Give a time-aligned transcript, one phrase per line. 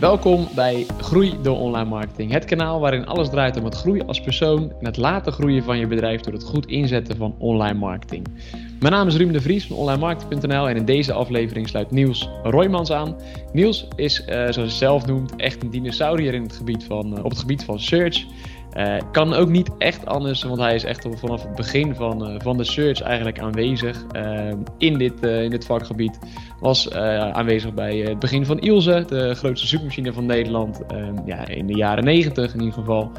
[0.00, 2.32] Welkom bij Groei door Online Marketing.
[2.32, 5.78] Het kanaal waarin alles draait om het groeien als persoon en het laten groeien van
[5.78, 8.26] je bedrijf door het goed inzetten van online marketing.
[8.80, 12.92] Mijn naam is Ruben de Vries van onlinemarketing.nl en in deze aflevering sluit Niels Roymans
[12.92, 13.16] aan.
[13.52, 17.24] Niels is, uh, zoals hij zelf noemt, echt een dinosaurier in het gebied van, uh,
[17.24, 18.24] op het gebied van search.
[18.76, 22.34] Uh, kan ook niet echt anders, want hij is echt vanaf het begin van, uh,
[22.38, 26.18] van de search eigenlijk aanwezig uh, in, dit, in dit vakgebied.
[26.60, 30.80] Was aanwezig bij het begin van Ilse, de grootste zoekmachine van Nederland,
[31.24, 33.12] ja, in de jaren 90 in ieder geval.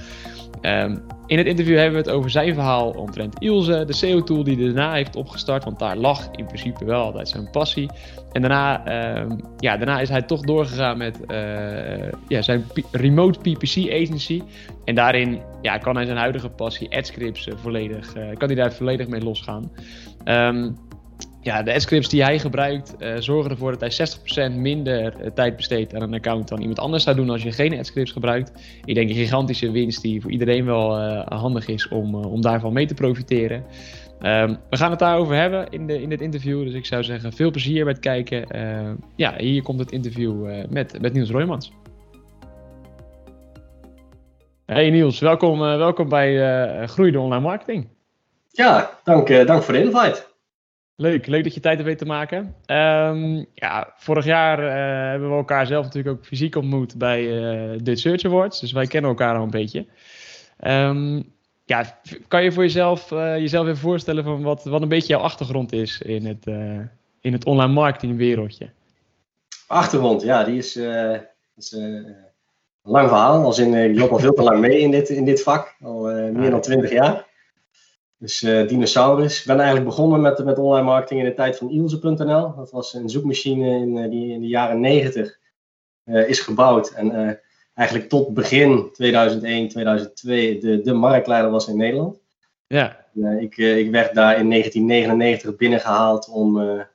[0.62, 4.56] Um, in het interview hebben we het over zijn verhaal omtrent Ilse, de SEO-tool die
[4.56, 7.90] hij daarna heeft opgestart, want daar lag in principe wel altijd zijn passie.
[8.32, 8.88] En daarna,
[9.22, 14.42] um, ja, daarna is hij toch doorgegaan met uh, ja, zijn remote PPC agency.
[14.86, 18.74] En daarin ja, kan hij zijn huidige passie, AdScripts, uh, volledig, uh, kan hij daar
[18.74, 19.72] volledig mee losgaan.
[20.26, 20.76] Um,
[21.42, 24.08] ja, de scripts die hij gebruikt uh, zorgen ervoor dat hij
[24.52, 27.52] 60% minder uh, tijd besteedt aan een account dan iemand anders zou doen als je
[27.52, 28.52] geen scripts gebruikt.
[28.86, 32.74] Ik denk een gigantische winst die voor iedereen wel uh, handig is om, om daarvan
[32.74, 33.64] mee te profiteren.
[34.22, 37.34] Um, we gaan het daarover hebben in, de, in dit interview, dus ik zou zeggen
[37.34, 38.46] veel plezier bij het kijken.
[39.16, 41.72] ja, hier komt het interview met, met Niels Roymans.
[44.66, 47.88] Hey Niels, welkom, welkom bij Groei de Online Marketing.
[48.52, 50.31] Ja, dank, dank voor de invite.
[51.02, 52.56] Leuk, leuk dat je tijd hebt weten te maken.
[52.66, 57.80] Um, ja, vorig jaar uh, hebben we elkaar zelf natuurlijk ook fysiek ontmoet bij uh,
[57.84, 58.60] de Search Awards.
[58.60, 59.86] Dus wij kennen elkaar al een beetje.
[60.68, 61.34] Um,
[61.66, 65.22] ja, kan je voor jezelf, uh, jezelf even voorstellen van wat, wat een beetje jouw
[65.22, 66.46] achtergrond is in het,
[67.22, 68.70] in het online marketing wereldje?
[69.68, 70.76] Achtergrond, ja, die is,
[71.56, 72.16] is een
[72.82, 73.44] lang verhaal.
[73.44, 76.02] Als in, ik loop al veel te lang mee in dit, in dit vak, al
[76.32, 77.30] meer dan twintig jaar.
[78.22, 79.40] Dus uh, Dinosaurus.
[79.40, 82.56] Ik ben eigenlijk begonnen met, met online marketing in de tijd van Ilse.nl.
[82.56, 85.40] Dat was een zoekmachine in, uh, die in de jaren 90
[86.06, 86.90] uh, is gebouwd.
[86.90, 87.40] En
[87.74, 92.20] eigenlijk tot begin 2001, 2002 de, de marktleider was in Nederland.
[92.68, 93.06] Ja.
[93.40, 96.88] ik, ik werd daar in 1999 binnengehaald om de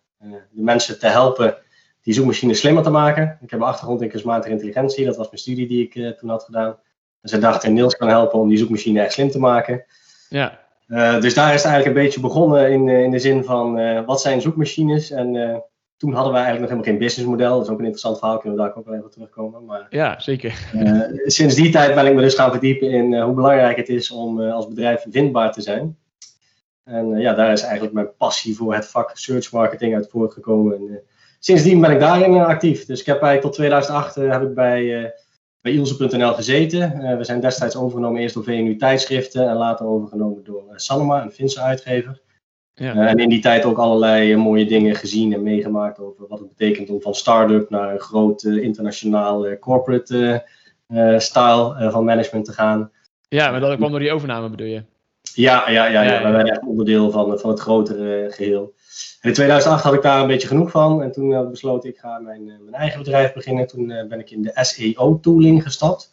[0.50, 1.56] mensen te helpen
[2.02, 3.38] die zoekmachine slimmer te maken.
[3.42, 5.04] Ik heb een achtergrond in kunstmatige intelligentie.
[5.04, 6.78] Dat was mijn studie die ik toen had gedaan.
[7.20, 9.84] En ze dachten, Niels kan helpen om die zoekmachine echt slim te maken.
[10.28, 10.65] Ja.
[10.88, 14.04] Uh, dus daar is het eigenlijk een beetje begonnen in, in de zin van uh,
[14.04, 15.10] wat zijn zoekmachines.
[15.10, 15.56] En uh,
[15.96, 17.56] toen hadden wij eigenlijk nog helemaal geen businessmodel.
[17.56, 19.64] Dat is ook een interessant verhaal, kunnen we daar ook wel even terugkomen.
[19.64, 20.54] Maar, ja, zeker.
[21.24, 24.40] sinds die tijd ben ik me dus gaan verdiepen in hoe belangrijk het is om
[24.40, 25.96] als bedrijf vindbaar te zijn.
[26.84, 30.76] En ja, daar is eigenlijk mijn passie voor het vak search marketing uit voortgekomen.
[30.76, 31.00] En,
[31.38, 32.84] sindsdien ben ik daarin actief.
[32.84, 35.12] Dus ik heb eigenlijk tot 2008 heb ik bij
[35.66, 37.00] bij Ilse.nl gezeten.
[37.00, 41.22] Uh, we zijn destijds overgenomen eerst door VNU tijdschriften en later overgenomen door uh, Sanoma,
[41.22, 42.20] een Finse uitgever.
[42.74, 42.94] Ja.
[42.94, 46.48] Uh, en in die tijd ook allerlei mooie dingen gezien en meegemaakt over wat het
[46.48, 50.44] betekent om van start-up naar een groot internationaal corporate
[51.16, 52.90] style van management te gaan.
[53.28, 54.82] Ja, maar dat kwam door die overname bedoel je?
[55.36, 58.74] Ja, ja, ja, ja, werden echt onderdeel van, van het grotere geheel.
[59.20, 61.02] En in 2008 had ik daar een beetje genoeg van.
[61.02, 63.66] En toen uh, besloot ik ga mijn, uh, mijn eigen bedrijf beginnen.
[63.66, 66.12] Toen uh, ben ik in de SEO-tooling gestapt.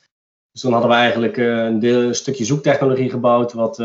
[0.51, 3.53] Dus toen hadden we eigenlijk een, deel, een, stukje zoektechnologie gebouwd.
[3.53, 3.77] Wat,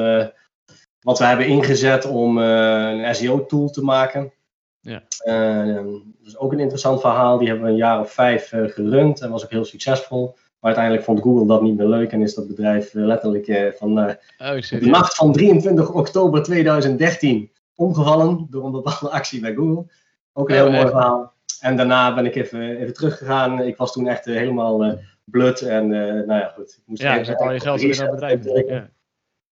[1.00, 4.32] wat we hebben ingezet om een SEO-tool te maken.
[4.80, 5.02] Ja.
[5.24, 7.38] dat is ook een interessant verhaal.
[7.38, 9.20] Die hebben we een jaar of vijf gerund.
[9.20, 10.36] En was ook heel succesvol.
[10.60, 12.12] Maar uiteindelijk vond Google dat niet meer leuk.
[12.12, 18.64] En is dat bedrijf letterlijk van oh, de nacht van 23 oktober 2013 omgevallen door
[18.64, 19.86] een bepaalde actie bij Google.
[20.32, 21.32] Ook een heel mooi verhaal.
[21.60, 23.60] En daarna ben ik even, even teruggegaan.
[23.60, 25.60] Ik was toen echt helemaal blut.
[25.60, 26.70] En nou ja, goed.
[26.70, 28.44] Ik moest ja, je zet al je geld in het bedrijf.
[28.68, 28.90] Ja.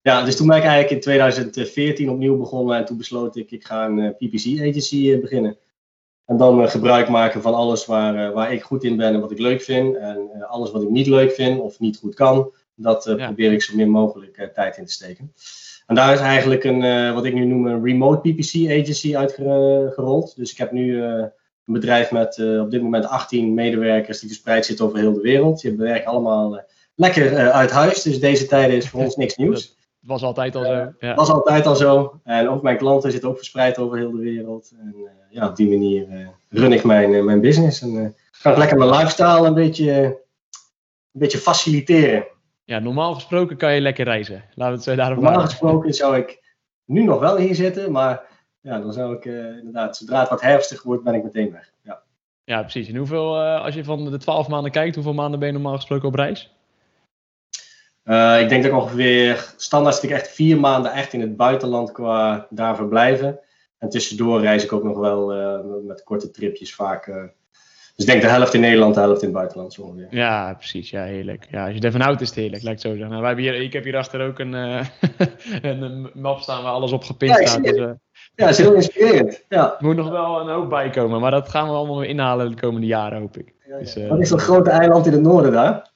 [0.01, 2.77] ja, dus toen ben ik eigenlijk in 2014 opnieuw begonnen.
[2.77, 5.57] En toen besloot ik, ik ga een PPC agency beginnen.
[6.27, 9.39] En dan gebruik maken van alles waar, waar ik goed in ben en wat ik
[9.39, 9.97] leuk vind.
[9.97, 12.51] En alles wat ik niet leuk vind of niet goed kan.
[12.75, 13.27] Dat ja.
[13.27, 15.33] probeer ik zo min mogelijk tijd in te steken.
[15.87, 20.37] En daar is eigenlijk een, wat ik nu noem een remote PPC agency uitgerold.
[20.37, 21.31] Dus ik heb nu een
[21.65, 25.61] bedrijf met op dit moment 18 medewerkers die verspreid zitten over heel de wereld.
[25.61, 26.61] Die werken allemaal
[26.95, 28.03] lekker uit huis.
[28.03, 29.76] Dus deze tijden is voor ons niks nieuws.
[30.07, 30.93] Was altijd al zo.
[30.99, 31.15] Ja.
[31.15, 32.21] was altijd al zo.
[32.25, 34.73] En ook mijn klanten zitten ook verspreid over heel de wereld.
[34.81, 34.95] En
[35.31, 37.83] ja, op die manier run ik mijn, mijn business.
[37.83, 42.27] En kan ik lekker mijn lifestyle een beetje, een beetje faciliteren
[42.67, 44.45] ja, normaal gesproken kan je lekker reizen.
[44.55, 46.55] Laten we het zo daarop Normaal gesproken zou ik
[46.85, 48.23] nu nog wel hier zitten, maar
[48.61, 51.73] ja, dan zou ik uh, inderdaad, zodra het wat herfstig wordt, ben ik meteen weg.
[51.83, 52.03] Ja,
[52.45, 52.89] ja precies.
[52.89, 55.77] En hoeveel, uh, als je van de 12 maanden kijkt, hoeveel maanden ben je normaal
[55.77, 56.56] gesproken op reis?
[58.07, 61.37] Uh, ik denk dat ik ongeveer, standaard zit ik echt vier maanden echt in het
[61.37, 63.39] buitenland qua daar verblijven.
[63.79, 65.27] En tussendoor reis ik ook nog wel
[65.83, 69.37] met korte tripjes vaak Dus ik denk de helft in Nederland, de helft in het
[69.37, 70.07] buitenland zo ongeveer.
[70.11, 70.91] Ja, precies.
[70.91, 71.47] Ja, heerlijk.
[71.51, 73.09] Ja, als je ervan houdt is het heerlijk, lijkt zo zeggen.
[73.09, 74.53] Nou, wij hebben hier, ik heb hier achter ook een,
[75.63, 77.65] een map staan waar alles op gepind ja, staat.
[77.65, 77.95] Dus,
[78.35, 79.45] ja, is heel inspirerend.
[79.49, 79.77] Ja.
[79.79, 82.51] Er moet nog wel een hoop bij komen, maar dat gaan we allemaal weer inhalen
[82.51, 83.55] de komende jaren, hoop ik.
[83.67, 83.79] Ja, ja.
[83.79, 85.91] Dus, Wat is dat grote eiland in het noorden daar?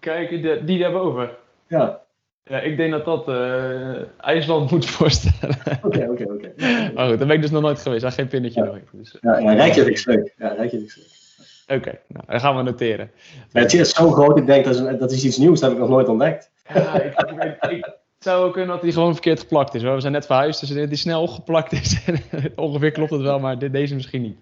[0.00, 1.30] Kijk, die, die daarboven.
[1.66, 2.00] Ja.
[2.44, 5.56] Ja, ik denk dat dat uh, IJsland moet voorstellen.
[5.82, 6.52] Oké, oké, oké.
[6.94, 8.02] Maar goed, daar ben ik dus nog nooit geweest.
[8.02, 8.66] Daar geen pinnetje ja.
[8.66, 8.78] nog.
[8.92, 10.34] Dus, ja, ja Reykjavik is leuk.
[10.36, 11.78] Ja, Reykjavik is leuk.
[11.78, 13.10] Oké, okay, nou, dat gaan we noteren.
[13.52, 15.78] Ja, het is zo groot, ik denk dat is, dat is iets nieuws, dat heb
[15.78, 16.50] ik nog nooit ontdekt.
[16.74, 19.82] Ja, ik, ik, ik, het zou ook kunnen dat hij gewoon verkeerd geplakt is.
[19.82, 19.94] Hoor.
[19.94, 22.00] We zijn net verhuisd, dus die snel geplakt is.
[22.56, 24.38] Ongeveer klopt het wel, maar deze misschien niet.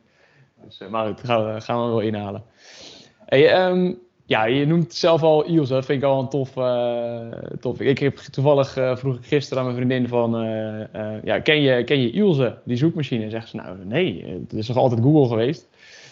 [0.65, 2.43] Dus, maar goed, gaan we, gaan we wel inhalen.
[3.25, 6.57] Hey, um, ja, je noemt zelf al Iels, dat vind ik al een tof.
[6.57, 7.29] Uh,
[7.61, 7.81] tof.
[7.81, 11.85] Ik heb toevallig uh, vroeg ik gisteren aan mijn vriendin van, uh, ja, ken je,
[11.85, 13.25] ken je die zoekmachine?
[13.25, 15.69] En zegt ze, nou nee, het is toch altijd Google geweest?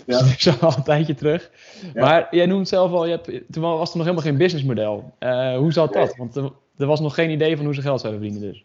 [0.07, 0.19] Ja.
[0.19, 1.51] Dus ik al een tijdje terug.
[1.95, 2.01] Ja.
[2.01, 5.13] Maar jij noemt zelf al, je hebt, toen was er nog helemaal geen businessmodel.
[5.57, 6.17] hoe zat dat?
[6.17, 8.65] Want er, er, was nog geen idee van hoe ze geld zouden verdienen dus.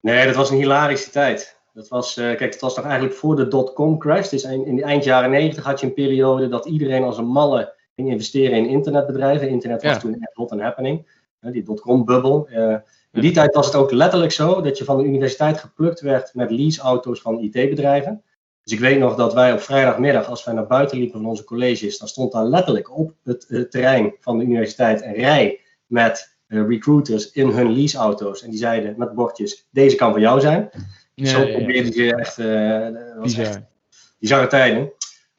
[0.00, 1.58] Nee, dat was een hilarische tijd.
[1.74, 4.28] Dat was, kijk, het was nog eigenlijk voor de dot-com crash.
[4.28, 7.26] Dus in, in de eind jaren negentig had je een periode dat iedereen als een
[7.26, 9.48] malle ging investeren in internetbedrijven.
[9.48, 9.98] Internet was ja.
[9.98, 11.06] toen echt hot and happening.
[11.40, 12.48] Die dotcom-bubbel.
[12.50, 12.76] Uh,
[13.12, 16.34] in die tijd was het ook letterlijk zo dat je van de universiteit geplukt werd
[16.34, 18.22] met leaseauto's van IT-bedrijven.
[18.62, 21.44] Dus ik weet nog dat wij op vrijdagmiddag, als wij naar buiten liepen van onze
[21.44, 26.36] colleges, dan stond daar letterlijk op het, het terrein van de universiteit een rij met
[26.48, 28.42] uh, recruiters in hun leaseauto's.
[28.42, 30.70] En die zeiden met bordjes, deze kan voor jou zijn.
[31.14, 32.16] Ja, Zo probeerden ze ja.
[32.16, 33.60] echt, uh, dat was echt
[34.18, 34.92] bizarre tijden.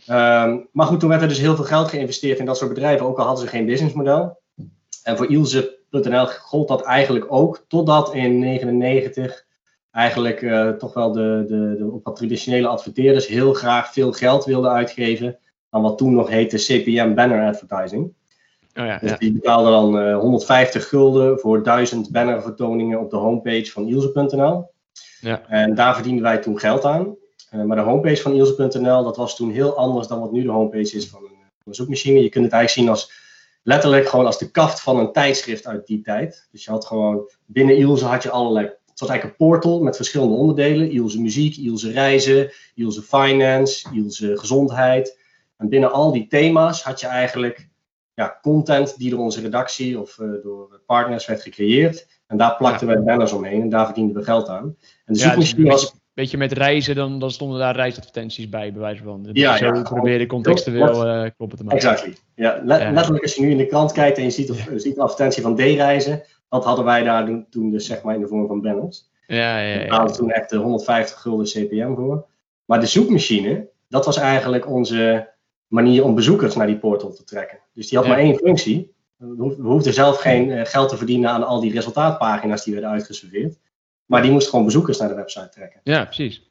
[0.10, 3.06] Um, maar goed, toen werd er dus heel veel geld geïnvesteerd in dat soort bedrijven,
[3.06, 4.40] ook al hadden ze geen businessmodel.
[5.04, 9.46] En voor Ilse.nl gold dat eigenlijk ook, totdat in 1999
[9.92, 14.72] eigenlijk uh, toch wel de, de, de wat traditionele adverteerders heel graag veel geld wilden
[14.72, 15.38] uitgeven
[15.70, 18.14] aan wat toen nog heette CPM banner advertising.
[18.74, 19.18] Oh ja, dus ja.
[19.18, 24.72] die betaalden dan uh, 150 gulden voor 1000 bannervertoningen op de homepage van Ilse.nl.
[25.20, 25.42] Ja.
[25.48, 27.16] En daar verdienden wij toen geld aan.
[27.52, 30.52] Uh, maar de homepage van Ilse.nl, dat was toen heel anders dan wat nu de
[30.52, 32.22] homepage is van een, van een, zoekmachine.
[32.22, 33.12] Je kunt het eigenlijk zien als
[33.64, 36.48] letterlijk gewoon als de kaft van een tijdschrift uit die tijd.
[36.52, 39.96] Dus je had gewoon, binnen Ilse had je allerlei, het was eigenlijk een portal met
[39.96, 40.92] verschillende onderdelen.
[40.92, 45.20] Ilse muziek, Ilse reizen, Ilse finance, Ilse gezondheid.
[45.58, 47.70] En binnen al die thema's had je eigenlijk
[48.14, 52.08] ja, content die door onze redactie of uh, door partners werd gecreëerd.
[52.28, 52.94] En daar plakten ja.
[52.94, 54.78] we banners omheen en daar verdienden we geld aan.
[55.06, 58.72] En de zoekmachine ja, was Weet je, met reizen, dan, dan stonden daar reisadvertenties bij,
[58.72, 59.24] bij wijze van.
[59.24, 61.78] Dus ja, zo ja, probeer contextueel uh, kloppen te maken.
[61.90, 62.14] Exactly.
[62.36, 62.92] Ja, let, Ja.
[62.92, 65.42] letterlijk als je nu in de krant kijkt en je ziet, of, ziet een advertentie
[65.44, 68.62] van D-reizen, dat hadden wij daar doen- toen dus zeg maar in de vorm van
[68.62, 69.10] banners.
[69.28, 69.84] Ja, ja, We ja.
[69.88, 72.26] betaalden toen echt de 150 gulden CPM voor.
[72.66, 75.30] Maar de zoekmachine, dat was eigenlijk onze
[75.68, 77.60] manier om bezoekers naar die portal te trekken.
[77.74, 78.14] Dus die had Ja.
[78.14, 78.94] maar één functie.
[79.18, 82.92] We we hoefden zelf geen eh, geld te verdienen aan al die resultaatpagina's die werden
[82.92, 83.58] uitgeserveerd.
[84.06, 85.80] Maar die moest gewoon bezoekers naar de website trekken.
[85.84, 86.50] ja, precies.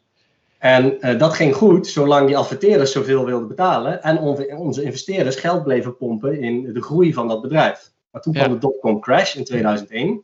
[0.59, 5.37] En eh, dat ging goed, zolang die adverteerders zoveel wilden betalen en onze, onze investeerders
[5.37, 7.93] geld bleven pompen in de groei van dat bedrijf.
[8.11, 8.41] Maar toen Ja.
[8.43, 10.23] kwam de dotcom crash in 2001.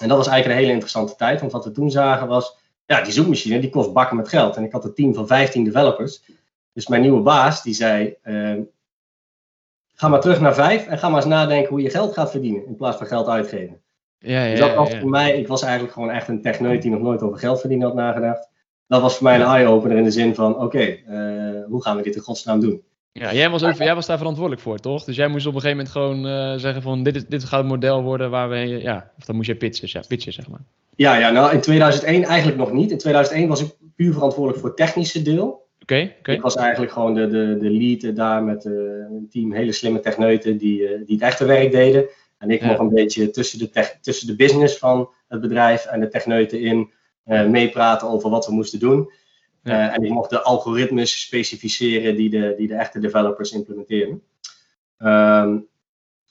[0.00, 2.56] En dat was eigenlijk een hele interessante tijd, want wat we toen zagen was,
[2.86, 4.56] ja, die zoekmachine die kost bakken met geld.
[4.56, 6.22] En ik had een team van 15 developers.
[6.72, 8.54] Dus mijn nieuwe baas die zei, eh,
[9.94, 12.66] ga maar terug naar vijf en ga maar eens nadenken hoe je geld gaat verdienen
[12.66, 13.80] in plaats van geld uitgeven.
[14.22, 15.00] Ja, Dus ja, dat was ja.
[15.00, 17.86] voor mij, ik was eigenlijk gewoon echt een techneut die nog nooit over geld verdienen
[17.86, 18.48] had nagedacht.
[18.86, 22.02] Dat was voor mij een eye-opener in de zin van, oké, eh, hoe gaan we
[22.02, 22.82] dit in godsnaam doen?
[23.12, 25.04] Ja, jij was, ook, jij was daar verantwoordelijk voor, toch?
[25.04, 27.58] Dus jij moest op een gegeven moment gewoon eh, zeggen van dit, is, dit gaat
[27.58, 30.60] het model worden waar we, ja, of dan moest je pitchen, ja, pitchen zeg maar.
[30.96, 32.90] Ja, ja, nou in 2001 eigenlijk nog niet.
[32.90, 35.66] In 2001 was ik puur verantwoordelijk voor het technische deel.
[35.82, 36.32] Oké, oké.
[36.32, 40.00] Ik was eigenlijk gewoon de, de, de lead daar met eh, een team hele slimme
[40.00, 42.04] techneuten die, die het echte werk deden.
[42.42, 42.66] En ik Ja.
[42.66, 46.60] nog een beetje tussen de, tech- tussen de business van het bedrijf en de techneuten
[46.60, 46.90] in
[47.24, 49.10] eh, meepraten over wat we moesten doen.
[49.62, 49.88] Ja.
[49.88, 54.22] Eh, en ik mocht de algoritmes specificeren die de, die de echte developers implementeren.
[54.98, 55.58] Ehm,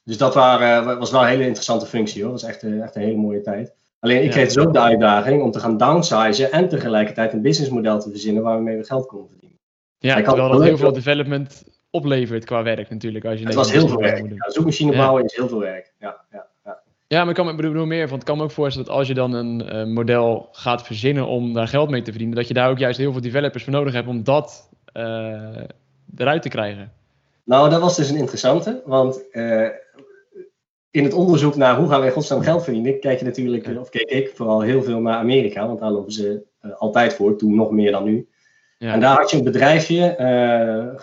[0.03, 2.31] dus dat waren, was wel een hele interessante functie hoor.
[2.31, 3.73] Dat was echt, eh, echt een hele mooie tijd.
[3.99, 7.99] Alleen ik kreeg dus ook de uitdaging om te gaan downsizen en tegelijkertijd een businessmodel
[7.99, 9.57] te verzinnen waarmee we geld konden verdienen.
[9.97, 13.25] Ja, Ik had terwijl dat heel veel development oplevert qua werk natuurlijk.
[13.25, 14.29] Als je Het was heel veel werk.
[14.29, 15.93] Ja, zoekmachine bouwen is heel veel werk.
[15.99, 16.79] Ja, ja, ja.
[17.07, 18.97] Ja, maar ik kan me ik bedoel meer, want ik kan me ook voorstellen dat
[18.97, 22.47] als je dan een eh, model gaat verzinnen om daar geld mee te verdienen, dat
[22.47, 25.57] je daar ook juist heel veel developers voor nodig hebt om dat eh,
[26.15, 26.91] eruit te krijgen.
[27.43, 29.67] Nou, dat was dus een interessante, want eh,
[30.91, 33.89] in het onderzoek naar hoe gaan we in godsnaam geld verdienen, kijk je natuurlijk, of
[33.89, 36.43] keek ik vooral heel veel naar Amerika, want daar lopen ze
[36.77, 38.27] altijd voor, toen nog meer dan nu.
[38.89, 40.15] En daar had je een bedrijfje,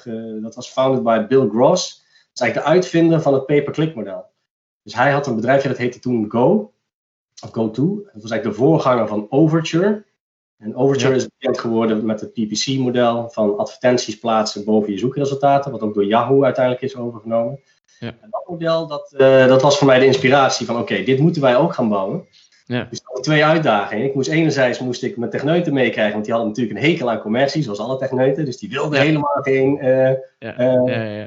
[0.07, 1.97] uh, dat was founded by Bill Gross.
[1.99, 4.25] Dat is eigenlijk de uitvinder van het pay-per-click model.
[4.83, 6.73] Dus hij had een bedrijfje dat heette toen Go,
[7.43, 7.95] of GoTo.
[8.05, 10.05] Dat was eigenlijk de voorganger van Overture.
[10.59, 15.81] En Overture is bekend geworden met het PPC-model van advertenties plaatsen boven je zoekresultaten, wat
[15.81, 17.61] ook door Yahoo uiteindelijk is overgenomen.
[17.99, 18.07] Ja.
[18.07, 21.43] En dat model, dat, uh, dat was voor mij de inspiratie van oké, dit moeten
[21.43, 22.27] wij ook gaan bouwen.
[22.69, 22.87] Ja.
[22.91, 24.05] Dus dat twee uitdagingen.
[24.05, 27.21] Ik moest enerzijds moest ik mijn techneuten meekrijgen, want die hadden natuurlijk een hekel aan
[27.21, 28.45] commercie, zoals alle techneuten.
[28.45, 29.85] Dus die wilden helemaal geen.
[29.85, 31.25] Uh, uh,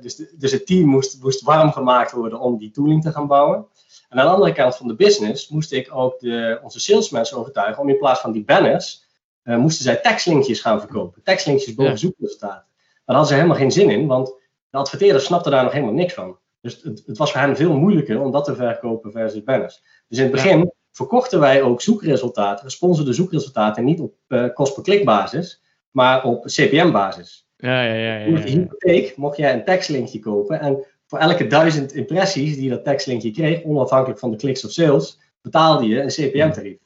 [0.00, 3.66] dus, dus het team moest, moest warm gemaakt worden om die tooling te gaan bouwen.
[4.08, 7.82] En aan de andere kant van de business moest ik ook de, onze salesmensen overtuigen
[7.82, 9.06] om in plaats van die banners,
[9.44, 11.22] uh, moesten zij tekstlinkjes gaan verkopen.
[11.22, 12.66] Tekstlinkjes boven zoekresultaten.
[13.04, 14.34] Daar hadden ze helemaal geen zin in, want
[14.70, 16.38] de adverteerders snapten daar nog helemaal niks van.
[16.60, 19.82] Dus het, het, was voor hen veel moeilijker om dat te verkopen versus banners.
[20.08, 24.82] Dus in het begin verkochten wij ook zoekresultaten, gesponsorde zoekresultaten, niet op uh, kost per
[24.82, 27.46] klik basis, maar op CPM basis.
[27.56, 28.16] Ja, ja, ja.
[28.16, 28.40] ja, ja.
[28.40, 33.30] de hypotheek mocht jij een tekstlinkje kopen en voor elke duizend impressies die dat tekstlinkje
[33.30, 36.78] kreeg, onafhankelijk van de kliks of sales, betaalde je een CPM-tarief.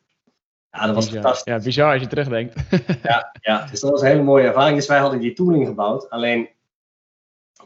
[0.71, 1.23] Ja, dat was bizar.
[1.23, 1.53] fantastisch.
[1.53, 2.55] Ja, bizar als je terugdenkt.
[3.03, 4.77] ja, ja, dus dat was een hele mooie ervaring.
[4.77, 6.11] Dus wij hadden die tooling gebouwd.
[6.11, 6.49] Alleen,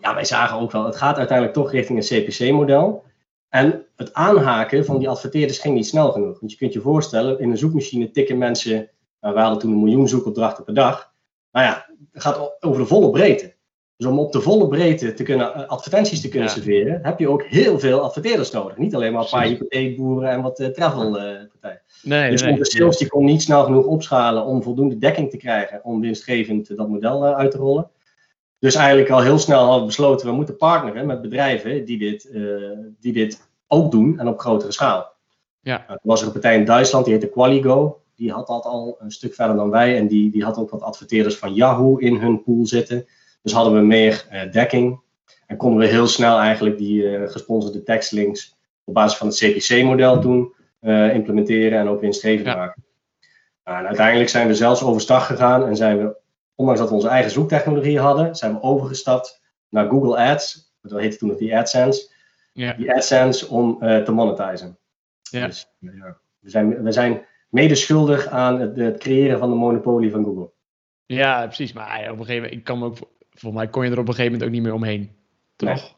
[0.00, 3.04] ja, wij zagen ook wel, het gaat uiteindelijk toch richting een CPC-model.
[3.52, 6.40] En het aanhaken van die adverteerders ging niet snel genoeg.
[6.40, 8.90] Want je kunt je voorstellen, in een zoekmachine tikken mensen,
[9.20, 11.12] nou, we hadden toen een miljoen zoekopdrachten per dag.
[11.50, 13.54] Nou ja, het gaat over de volle breedte.
[13.96, 17.28] Dus om op de volle breedte te kunnen, eh, advertenties te kunnen serveren, heb je
[17.28, 18.76] ook heel veel adverteerders nodig.
[18.76, 21.50] Niet alleen maar een paar hypotheekboeren en wat uh, travelpartijen.
[22.02, 25.30] Uh, nee, dus nee, de sales die kon niet snel genoeg opschalen om voldoende dekking
[25.30, 27.90] te krijgen om winstgevend dat model uh, uit te rollen.
[28.62, 32.30] Dus eigenlijk al heel snel hadden we besloten, we moeten partneren met bedrijven die dit,
[33.00, 35.12] die dit ook doen en op grotere schaal.
[35.60, 35.88] Ja.
[35.88, 38.00] er was er een partij in Duitsland, die heette Qualigo.
[38.16, 40.82] Die had dat al een stuk verder dan wij en die, die had ook wat
[40.82, 43.06] adverteerders van Yahoo in hun pool zitten.
[43.42, 45.00] Dus hadden we meer uh, dekking
[45.46, 50.20] en konden we heel snel eigenlijk die uh, gesponsorde tekstlinks op basis van het CPC-model
[50.20, 50.54] doen
[51.12, 52.56] implementeren en ook winstgevend ja.
[52.56, 52.84] maken.
[53.64, 56.16] Nou, en uiteindelijk zijn we zelfs overstag gegaan en zijn we,
[56.54, 60.74] ondanks dat we onze eigen zoektechnologie hadden, zijn we overgestapt naar Google Ads.
[60.82, 62.10] Dat heette toen nog die AdSense.
[62.52, 64.78] Die AdSense om te monetizen.
[65.22, 65.46] Ja.
[65.46, 66.18] Dus, ja.
[66.38, 70.50] We, zijn, we zijn mede schuldig aan het, het, creëren van de monopolie van Google.
[71.06, 71.72] Ja, precies.
[71.72, 72.96] Maar op een gegeven moment, ik kan ook
[73.30, 75.10] volgens mij kon je er op een gegeven moment ook niet meer omheen.
[75.56, 75.68] Toch?
[75.68, 75.94] Nee.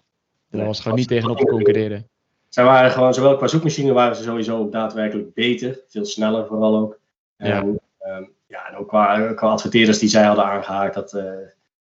[0.50, 2.08] Daar was gewoon niet tegenop te concurreren.
[2.48, 5.80] Zij waren gewoon, zowel qua zoekmachine waren ze sowieso daadwerkelijk beter.
[5.88, 7.00] Veel sneller vooral ook.
[7.36, 7.60] Ja.
[7.60, 11.22] En, um, ja, en ook qua, qua adverteerders die zij hadden aangehaakt, dat, uh,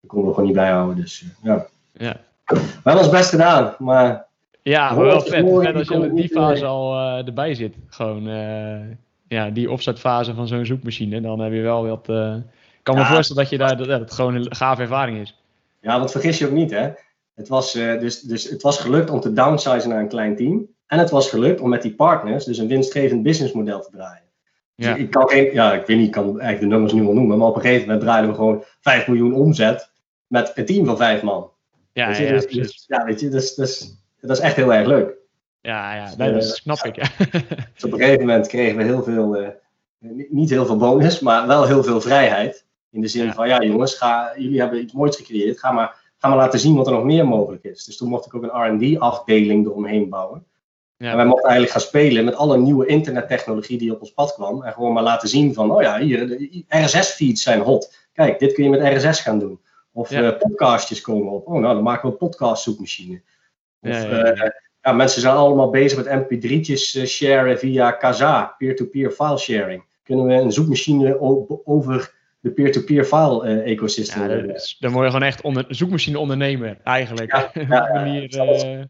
[0.08, 0.96] konden we gewoon niet bijhouden.
[0.96, 1.66] Dus uh, ja.
[1.92, 2.20] ja.
[2.46, 4.26] We hebben ons best gedaan, maar...
[4.62, 5.30] Ja, maar wel vet.
[5.30, 7.76] vet als je in die fase al uh, erbij zit.
[7.88, 8.24] Gewoon,
[9.28, 11.22] ja, die opstartfase van zo'n zoekmachine.
[11.22, 12.08] Dan heb je wel wat
[12.82, 15.36] ik kan me voorstellen dat je daar dat, dat het gewoon een gave ervaring is.
[15.82, 16.90] Ja, want vergis je ook niet, hè?
[17.36, 20.68] Het was, uh, dus, dus het was gelukt om te downsizen naar een klein team.
[20.88, 24.24] En het was gelukt om met die partners dus een winstgevend businessmodel te draaien.
[24.82, 24.96] Dus ja.
[24.96, 27.38] ik kan geen, ja, ik weet niet, ik kan eigenlijk de nummers nu wel noemen,
[27.38, 29.92] maar op een gegeven moment draaiden we gewoon 5 miljoen omzet
[30.28, 31.50] met een team van 5 man.
[31.94, 34.74] Ja, weet je, ja, dus, dus, ja, weet je, dus, dus, dat is echt heel
[34.74, 35.14] erg leuk.
[35.62, 36.96] Ja, ja, nee, dat snap ik.
[36.96, 37.10] Ja.
[37.74, 39.48] Dus op een gegeven moment kregen we heel veel, uh,
[40.30, 42.66] niet heel veel bonus, maar wel heel veel vrijheid.
[42.90, 46.28] In de zin van, ja jongens, ga, jullie hebben iets moois gecreëerd, ga maar, ga
[46.28, 47.86] maar laten zien wat er nog meer mogelijk is.
[47.86, 50.46] Dus toen mocht ik ook een R&D-afdeling eromheen bouwen.
[51.02, 51.10] Ja.
[51.10, 54.64] En wij mochten eigenlijk gaan spelen met alle nieuwe internettechnologie die op ons pad kwam.
[54.64, 57.96] En gewoon maar laten zien van, oh ja, hier, RSS-feeds zijn hot.
[58.14, 59.60] Kijk, dit kun je met RSS gaan doen.
[59.92, 60.22] Of ja.
[60.22, 61.48] uh, podcastjes komen op.
[61.48, 63.22] Oh, nou, dan maken we een podcast-zoekmachine.
[63.82, 64.50] Of ja, uh,
[64.82, 69.84] ja, mensen zijn allemaal bezig met mp3'tjes uh, sharen via Kazaa, peer-to-peer file sharing.
[70.04, 71.20] Kunnen we een zoekmachine
[71.66, 74.30] over de peer-to-peer file uh, ecosysteem.
[74.30, 77.32] Ja, dan word je gewoon echt onder, zoekmachine ondernemer, eigenlijk.
[77.32, 78.90] Ja, ja, manier,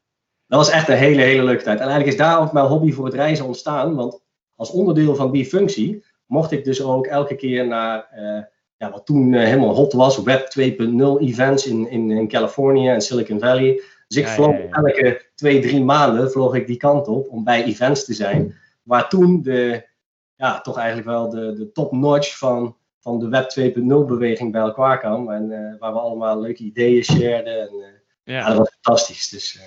[0.51, 1.79] dat, was, echt een hele, hele leuke tijd.
[1.79, 3.95] En eigenlijk is daar ook mijn hobby voor het reizen ontstaan.
[3.95, 4.21] Want
[4.55, 8.41] als onderdeel van die functie mocht ik dus ook elke keer naar uh,
[8.77, 13.39] ja, wat toen helemaal hot was, Web 2.0 events in, in, in Californië en Silicon
[13.39, 13.81] Valley.
[14.07, 18.05] Dus ik vloog elke twee, drie maanden vloog ik die kant op om bij events
[18.05, 18.55] te zijn.
[18.83, 19.87] Waar toen de,
[20.35, 24.99] ja, toch eigenlijk wel de, de top-notch van van de Web 2.0 beweging bij elkaar
[24.99, 25.29] kwam.
[25.31, 27.45] En uh, waar we allemaal leuke ideeën shared.
[27.45, 27.69] En,
[28.23, 28.47] ja.
[28.47, 29.29] dat was fantastisch.
[29.29, 29.59] Dus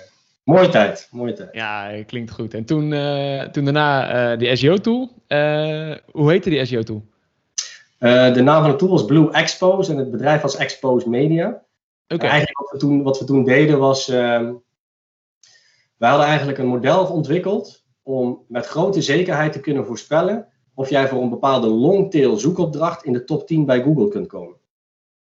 [0.45, 1.49] mooie tijd, mooie tijd.
[1.51, 2.53] Ja, klinkt goed.
[2.53, 2.89] En toen,
[3.51, 5.11] toen daarna die SEO-tool.
[6.11, 7.03] hoe heette die SEO-tool?
[7.99, 11.63] de naam van de tool was Blue Expose en het bedrijf was Expose Media.
[12.07, 12.29] Okay.
[12.29, 14.09] Eigenlijk wat we, toen, wat we toen deden was...
[14.09, 14.53] Ehm,
[15.97, 21.07] we hadden eigenlijk een model ontwikkeld om met grote zekerheid te kunnen voorspellen of jij
[21.07, 24.55] voor een bepaalde longtail zoekopdracht in de top 10 bij Google kunt komen.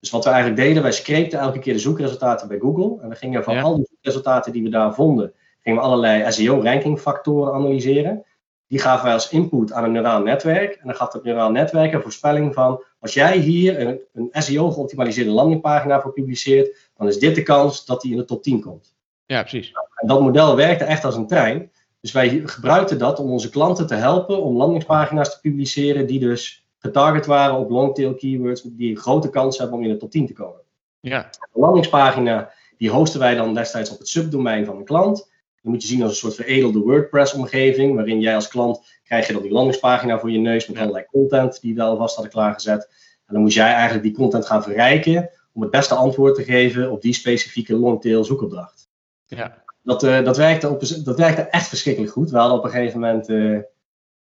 [0.01, 3.03] Dus wat we eigenlijk deden, wij screepten elke keer de zoekresultaten bij Google.
[3.03, 7.55] En we gingen van al die resultaten die we daar vonden, gingen we allerlei SEO-rankingfactoren
[7.55, 8.25] analyseren.
[8.67, 10.75] Die gaven wij als input aan een neuraal netwerk.
[10.75, 15.31] En dan gaf het neuraal netwerk een voorspelling van, als jij hier een, een SEO-geoptimaliseerde
[15.31, 18.95] landingpagina voor publiceert, dan is dit de kans dat die in de top 10 komt.
[19.27, 19.73] Ja, precies.
[19.95, 21.71] En dat model werkte echt als een trein.
[22.01, 26.60] Dus wij gebruikten dat om onze klanten te helpen om landingspagina's te publiceren die dus
[26.81, 30.27] getarget waren op longtail keywords die een grote kans hebben om in de top 10
[30.27, 30.61] te komen.
[31.01, 31.31] Ja.
[31.53, 35.31] De landingspagina die hosten wij dan destijds op het subdomein van een klant.
[35.63, 39.33] Die moet je zien als een soort veredelde WordPress-omgeving, waarin jij als klant krijg je
[39.33, 42.89] dan die landingspagina voor je neus met allerlei content die we alvast hadden klaargezet.
[43.27, 46.91] En dan moest jij eigenlijk die content gaan verrijken om het beste antwoord te geven
[46.91, 48.89] op die specifieke longtail zoekopdracht.
[49.27, 49.63] Ja.
[49.83, 52.31] Dat, uh, dat, werkte op, dat werkte echt verschrikkelijk goed.
[52.31, 53.59] We hadden op een gegeven moment, uh,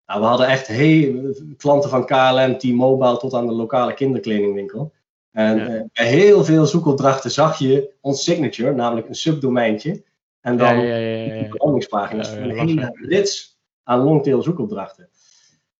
[0.08, 4.92] nou, we hadden echt heel, klanten van KLM, T-Mobile tot aan de lokale kinderkledingwinkel.
[5.30, 5.68] En ja.
[5.68, 10.02] uh, bij heel veel zoekopdrachten zag je ons signature, namelijk een subdomeintje.
[10.40, 12.36] En dan ja, ja, ja, ja.
[12.36, 15.08] een hele rits aan longtail zoekopdrachten.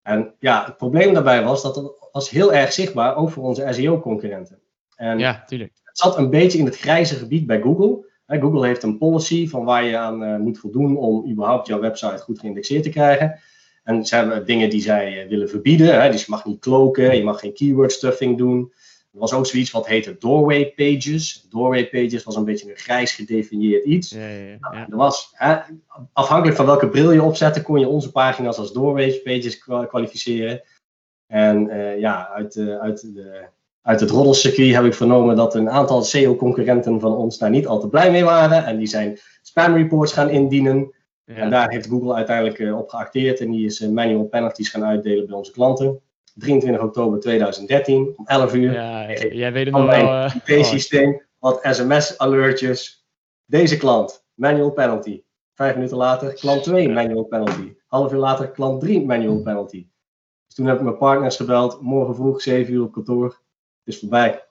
[0.03, 3.67] En ja, het probleem daarbij was dat het was heel erg zichtbaar, ook voor onze
[3.71, 4.59] SEO-concurrenten.
[4.97, 5.73] En ja, tuurlijk.
[5.83, 8.07] Het zat een beetje in het grijze gebied bij Google.
[8.27, 12.19] Google heeft een policy van waar je aan uh, moet voldoen om überhaupt jouw website
[12.19, 13.41] goed geïndexeerd te krijgen.
[13.89, 16.01] En hebben dingen die zij uh, willen verbieden.
[16.01, 16.11] Hè?
[16.11, 18.73] Dus je mag niet kloken, je mag geen keyword stuffing doen.
[19.13, 21.47] Er was ook zoiets wat heette doorway pages.
[21.51, 24.11] Doorway pages was een beetje een grijs gedefinieerd iets.
[24.11, 24.57] Ja, ja, ja.
[24.61, 25.57] Nou, er was, hè,
[26.13, 30.63] afhankelijk van welke bril je opzette, kon je onze pagina's als doorway pages kwalificeren.
[31.27, 33.49] En uh, ja, uit, uit de
[33.83, 37.81] uit het roddelcircuit heb ik vernomen dat een aantal SEO-concurrenten van ons daar niet al
[37.81, 38.65] te blij mee waren.
[38.65, 40.93] En die zijn spam reports gaan indienen.
[41.29, 41.35] Ja.
[41.35, 43.41] En daar heeft Google uiteindelijk uh, op geacteerd.
[43.41, 46.01] En die is uh, manual penalties gaan uitdelen bij onze klanten.
[46.35, 48.73] 23 oktober 2013 om 11 uur.
[48.73, 50.25] Ja, jij weet het nog wel.
[50.25, 53.07] IP-systeem, wat sms-alertjes.
[53.45, 55.23] Deze klant, manual penalty.
[55.55, 57.75] Vijf minuten later, klant 2, manual penalty.
[57.87, 59.87] Half uur later, klant 3, manual penalty.
[60.47, 61.81] Dus toen heb ik mijn partners gebeld.
[61.81, 63.41] Morgen vroeg, 7 uur op kantoor
[63.85, 64.45] is voorbij.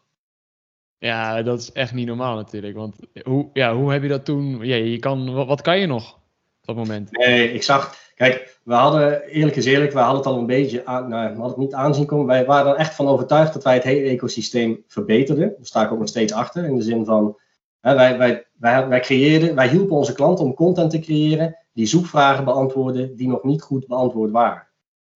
[0.97, 2.75] Ja, dat is echt niet normaal natuurlijk.
[2.75, 4.65] Want hoe, ja, hoe heb je dat toen?
[4.65, 6.19] Ja, je kan, wat, wat kan je nog
[6.67, 7.11] dat moment?
[7.11, 7.95] Nee, ik zag.
[8.15, 11.39] Kijk, we hadden, eerlijk is eerlijk, we hadden het al een beetje aan, nou, we
[11.39, 12.25] hadden het niet aanzien komen.
[12.25, 15.47] Wij waren er echt van overtuigd dat wij het hele ecosysteem verbeterden.
[15.47, 16.65] Daar sta ik ook nog steeds achter.
[16.65, 17.39] In de zin van,
[17.79, 21.85] hè, wij, wij, wij, wij creëerden, wij hielpen onze klanten om content te creëren die
[21.85, 24.67] zoekvragen beantwoorden die nog niet goed beantwoord waren.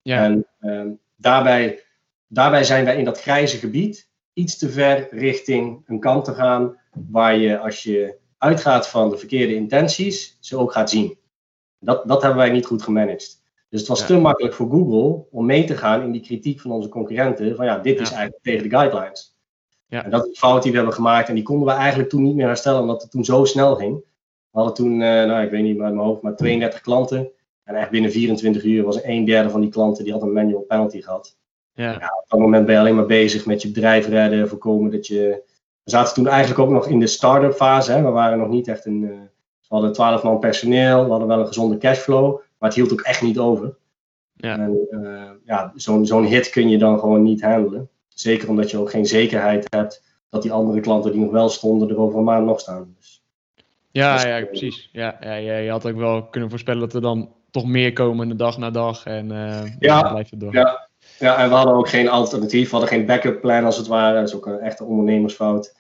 [0.03, 0.25] Ja.
[0.25, 0.83] En uh,
[1.17, 1.83] daarbij,
[2.27, 6.77] daarbij zijn wij in dat grijze gebied iets te ver richting een kant te gaan
[7.11, 11.19] waar je als je uitgaat van de verkeerde intenties, ze ook gaat zien.
[11.81, 13.41] Dat, dat hebben wij niet goed gemanaged.
[13.69, 14.07] Dus het was Ja.
[14.07, 17.57] te makkelijk voor Google om mee te gaan in die kritiek van onze concurrenten.
[17.57, 19.37] Van ja, dit is eigenlijk tegen de guidelines.
[19.87, 20.05] Ja.
[20.05, 21.29] En dat is de fout die we hebben gemaakt.
[21.29, 23.97] En die konden we eigenlijk toen niet meer herstellen, omdat het toen zo snel ging.
[24.51, 27.31] We hadden toen, eh, nou ik weet niet uit mijn hoofd, maar 32 klanten.
[27.65, 30.61] En echt binnen 24 uur was een derde van die klanten die had een manual
[30.61, 31.37] penalty gehad.
[31.75, 31.95] Ja.
[31.95, 35.43] Op dat moment ben je alleen maar bezig met je bedrijf redden, voorkomen dat je.
[35.83, 37.93] We zaten toen eigenlijk ook nog in de start-up fase.
[37.93, 38.03] Hè.
[38.03, 39.29] We waren nog niet echt een.
[39.71, 43.01] We hadden 12 man personeel, we hadden wel een gezonde cashflow, maar het hield ook
[43.01, 43.77] echt niet over.
[44.35, 44.59] Ja.
[44.59, 47.89] En eh, ja, zo'n zo'n hit kun je dan gewoon niet handelen.
[48.09, 51.89] Zeker omdat je ook geen zekerheid hebt dat die andere klanten die nog wel stonden
[51.89, 52.95] er over een maand nog staan.
[52.97, 53.23] Dus,
[53.91, 54.89] Ja, Dus, ja, precies.
[54.93, 58.37] Ja, ja, je had ook wel kunnen voorspellen dat er dan toch meer komen de
[58.37, 59.05] dag na dag.
[59.05, 60.53] En eh Ja, dan blijft het door.
[60.53, 60.89] ja.
[61.19, 64.19] ja, en we hadden ook geen alternatief, we hadden geen backup plan als het ware.
[64.19, 65.75] Dat is ook een echte ondernemersfout.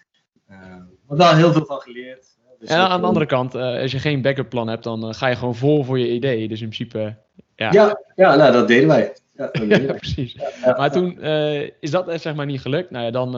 [0.47, 2.39] Eh, we hebben daar heel veel van geleerd.
[2.61, 5.15] Dus en aan de andere kant, eh, als je geen backup plan hebt, dan eh,
[5.15, 6.49] ga je gewoon vol voor je idee.
[6.49, 7.15] Dus in principe,
[7.57, 7.73] ja.
[7.73, 9.13] Ja, ja nou, dat deden wij.
[9.37, 9.97] Ja, dat deden Ja, wij.
[9.97, 10.37] precies.
[10.77, 12.91] Maar toen eh, is dat zeg maar niet gelukt.
[12.91, 13.33] Nou ja, dan,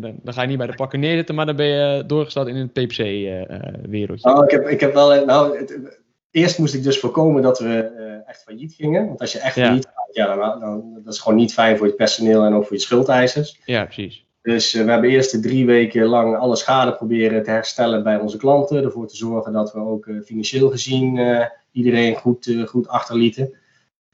[0.00, 2.56] dan, dan ga je niet bij de pakken neerzitten, maar dan ben je doorgestart in
[2.56, 4.28] het PPC-wereldje.
[4.28, 5.24] Nou, ik, heb, ik heb wel.
[5.24, 7.90] Nou, het- eerst moest ik dus voorkomen dat we
[8.26, 9.06] echt failliet gingen.
[9.06, 9.64] Want als je echt Ja.
[9.64, 12.64] failliet gaat, ja, dan, dan, dat is gewoon niet fijn voor je personeel en ook
[12.66, 13.60] voor je schuldeisers.
[13.64, 14.24] ja, precies.
[14.42, 18.16] Dus eh, we hebben eerst de drie weken lang alle schade proberen te herstellen bij
[18.18, 18.84] onze klanten.
[18.84, 23.54] Ervoor te zorgen dat we ook eh, financieel gezien eh, iedereen goed, goed achterlieten.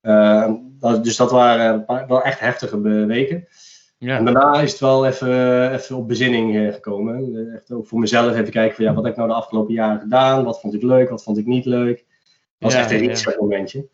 [0.00, 3.46] Eh, dat- dus dat waren een paar- wel echt heftige weken.
[3.98, 7.48] Ja, En daarna is het wel even, even op bezinning gekomen.
[7.54, 10.00] Echt ook voor mezelf even kijken van ja, wat heb ik nou de afgelopen jaren
[10.00, 10.44] gedaan?
[10.44, 11.96] Wat vond ik leuk, wat vond ik niet leuk?
[11.96, 12.06] Dat
[12.58, 13.86] was Ja, echt een reset momentje.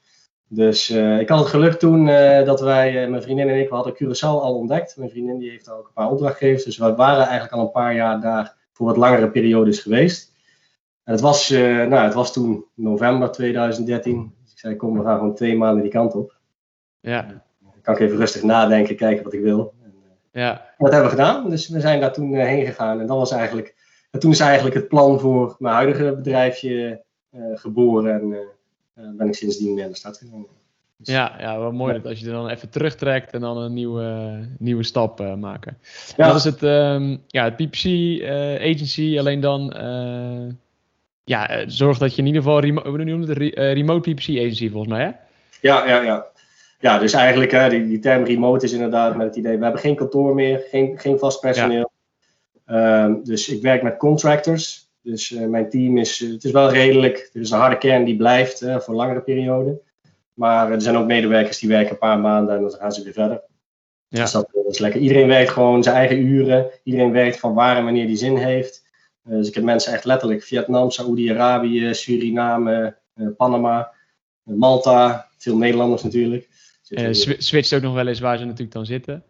[0.49, 3.69] Dus eh, ik had het geluk toen eh, dat wij, eh, mijn vriendin en ik,
[3.69, 4.97] we hadden Curaçao al ontdekt.
[4.97, 6.65] Mijn vriendin die heeft ook een paar opdrachtgevers.
[6.65, 10.33] Dus we waren eigenlijk al een paar jaar daar voor wat langere periodes geweest.
[11.05, 14.35] En het was, nou, het was toen november 2013.
[14.43, 16.37] Dus ik zei, kom, we gaan gewoon twee maanden die kant op.
[17.01, 17.43] ja.
[17.61, 19.75] Dan kan ik even rustig nadenken, kijken wat ik wil.
[19.83, 19.93] En,
[20.33, 20.75] Ja.
[20.79, 21.51] Dat hebben we gedaan.
[21.51, 23.01] Dus we zijn daar toen heen gegaan.
[23.01, 23.75] En dat was eigenlijk,
[24.11, 27.03] en toen is eigenlijk het plan voor mijn huidige bedrijfje
[27.55, 28.15] geboren.
[28.15, 28.49] En
[28.95, 30.47] ben ik sindsdien naar de stad gegaan.
[30.97, 33.73] Dus, ja, ja, wel mooi dat als je er dan even terugtrekt en dan een
[33.73, 35.79] nieuwe, nieuwe stap uh, maken.
[36.17, 36.27] Ja.
[36.27, 40.53] Dat is het, um, ja, het PPC uh, agency, alleen dan uh,
[41.25, 45.11] ja, zorg dat je in ieder geval, remo het, remote PPC agency volgens mij hè?
[45.61, 46.27] Ja, ja, ja.
[46.81, 49.81] Ja, dus eigenlijk hè, die, die term remote is inderdaad met het idee, we hebben
[49.81, 51.91] geen kantoor meer, geen, geen vast personeel.
[52.67, 53.05] Ja.
[53.05, 54.84] Um, dus ik werk met contractors.
[55.05, 58.65] Dus mijn team is, het is wel redelijk, er is een harde kern die blijft
[58.79, 59.81] voor langere perioden.
[60.35, 63.13] Maar er zijn ook medewerkers die werken een paar maanden en dan gaan ze weer
[63.13, 63.43] verder.
[64.09, 64.21] Ja.
[64.21, 65.01] Dus dat, is lekker.
[65.01, 66.71] Iedereen werkt gewoon zijn eigen uren.
[66.83, 68.85] Iedereen werkt van waar en wanneer die zin heeft.
[69.29, 73.93] Uh, dus ik heb mensen echt letterlijk Vietnam, Saoedi-Arabië, Suriname, uh, Panama,
[74.45, 75.29] uh, Malta.
[75.39, 76.49] Veel Nederlanders natuurlijk.
[77.11, 79.25] Sw switcht ook nog wel eens waar ze natuurlijk dan zitten.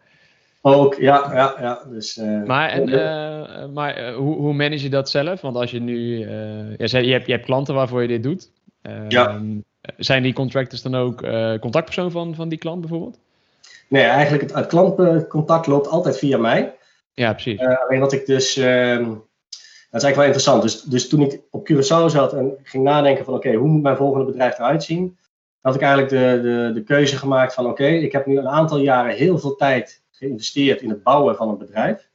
[0.66, 1.82] Ook, ja, ja, ja.
[1.90, 5.40] Dus, maar en, maar hoe, hoe manage je dat zelf?
[5.40, 8.50] Want als je nu, ja, je, hebt, je hebt klanten waarvoor je dit doet.
[9.08, 9.28] ja.
[9.28, 9.58] Ehm,
[9.96, 11.24] zijn die contractors dan ook
[11.60, 13.18] contactpersoon van, van die klant bijvoorbeeld?
[13.88, 16.74] Nee, eigenlijk het, het klantcontact loopt altijd via mij.
[17.14, 17.60] Ja, precies.
[17.60, 18.56] Alleen wat ik dus.
[18.56, 18.64] Uh,
[19.90, 20.62] dat is eigenlijk wel interessant.
[20.62, 23.82] Dus, dus toen ik op Curaçao zat en ging nadenken van oké, okay, hoe moet
[23.82, 25.16] mijn volgende bedrijf eruit zien?
[25.60, 28.48] had ik eigenlijk de, de, de keuze gemaakt van oké, okay, ik heb nu een
[28.48, 32.10] aantal jaren heel veel tijd geïnvesteerd in het bouwen van een bedrijf.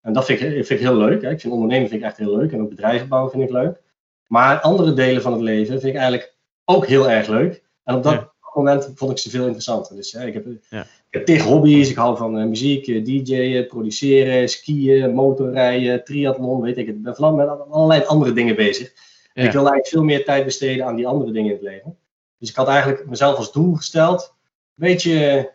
[0.00, 1.22] En dat vind ik, vind ik heel leuk.
[1.22, 1.30] Hè.
[1.30, 3.80] Ik vind ondernemen vind ik echt heel leuk en ook bedrijven bouwen vind ik leuk.
[4.26, 7.62] Maar andere delen van het leven vind ik eigenlijk ook heel erg leuk.
[7.84, 9.96] En op dat moment vond ik ze veel interessanter.
[9.96, 10.80] Dus ik, heb, ja.
[10.80, 11.90] ik heb tig hobby's.
[11.90, 16.96] Ik hou van uh, muziek, uh, DJ'en, produceren, skiën, motorrijden, triathlon, weet ik het.
[16.96, 18.92] Ik ben van met allerlei andere dingen bezig.
[19.32, 21.98] En ik wil eigenlijk veel meer tijd besteden aan die andere dingen in het leven.
[22.38, 24.34] Dus ik had eigenlijk mezelf als doel gesteld.
[24.76, 25.52] Een beetje,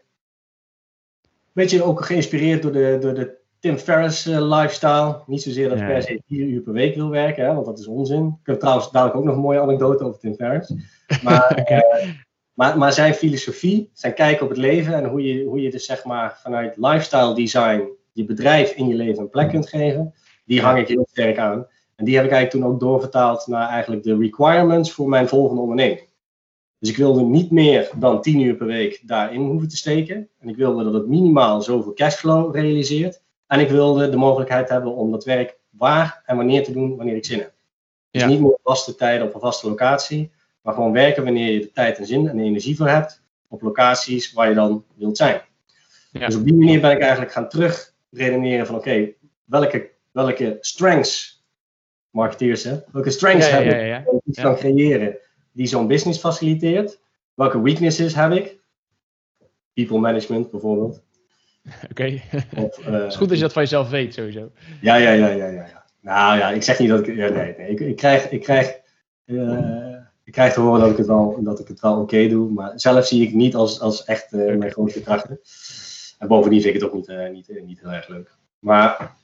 [1.59, 5.21] beetje ook geïnspireerd door de, door de Tim Ferriss uh, lifestyle.
[5.25, 7.79] Niet zozeer dat ik per se vier uur per week wil werken, hè, want dat
[7.79, 8.37] is onzin.
[8.41, 10.73] Ik heb trouwens dadelijk ook nog een mooie anekdote over Tim Ferriss.
[11.23, 11.79] Maar, uh,
[12.59, 15.85] maar, maar, zijn filosofie, zijn kijk op het leven en hoe je, hoe je dus
[15.85, 20.13] zeg maar vanuit lifestyle design je bedrijf in je leven een plek kunt geven,
[20.45, 21.67] die hang ik heel sterk aan.
[21.95, 25.61] En die heb ik eigenlijk toen ook doorvertaald naar eigenlijk de requirements voor mijn volgende
[25.61, 26.08] onderneming.
[26.79, 30.29] Dus ik wilde niet meer dan 10 uur per week daarin hoeven te steken.
[30.39, 33.21] En ik wilde dat het minimaal zoveel cashflow realiseert.
[33.47, 37.15] En ik wilde de mogelijkheid hebben om dat werk waar en wanneer te doen wanneer
[37.15, 37.53] ik zin heb.
[38.11, 41.71] Dus niet meer vaste tijden op een vaste locatie, maar gewoon werken wanneer je de
[41.71, 45.41] tijd en zin en energie voor hebt op locaties waar je dan wilt zijn.
[46.11, 46.25] Ja.
[46.25, 49.09] Dus op die manier ben ik eigenlijk gaan terug redeneren van oké,
[49.43, 51.43] welke, welke strengths,
[52.09, 55.17] marketeers hè, welke strengths ja, heb ik ik kan creëren
[55.51, 56.99] die zo'n business faciliteert?
[57.33, 58.59] Welke weaknesses heb ik?
[59.73, 61.01] People management bijvoorbeeld.
[61.89, 62.03] Oké.
[62.55, 64.51] Het uh, is goed als je dat van jezelf weet, sowieso.
[64.81, 65.85] Ja, ja, ja, ja, ja.
[66.01, 67.15] Nou ja, ik zeg niet dat ik.
[67.15, 67.69] Ja, nee, nee.
[67.69, 68.79] Ik, ik krijg, ik, krijg,
[69.25, 72.51] uh, ik krijg te horen dat ik het wel, dat ik het wel oké doe.
[72.51, 75.39] Maar zelf zie ik het niet als, als echt uh, mijn grootste krachten.
[76.17, 78.31] En bovendien vind ik het ook niet, niet, niet heel erg leuk.
[78.59, 79.17] Maar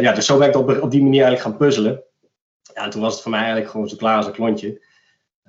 [0.00, 2.02] ja, dus zo ben ik op, op die manier eigenlijk gaan puzzelen.
[2.74, 4.80] Ja, en toen was het voor mij eigenlijk gewoon zo klaar als een klontje.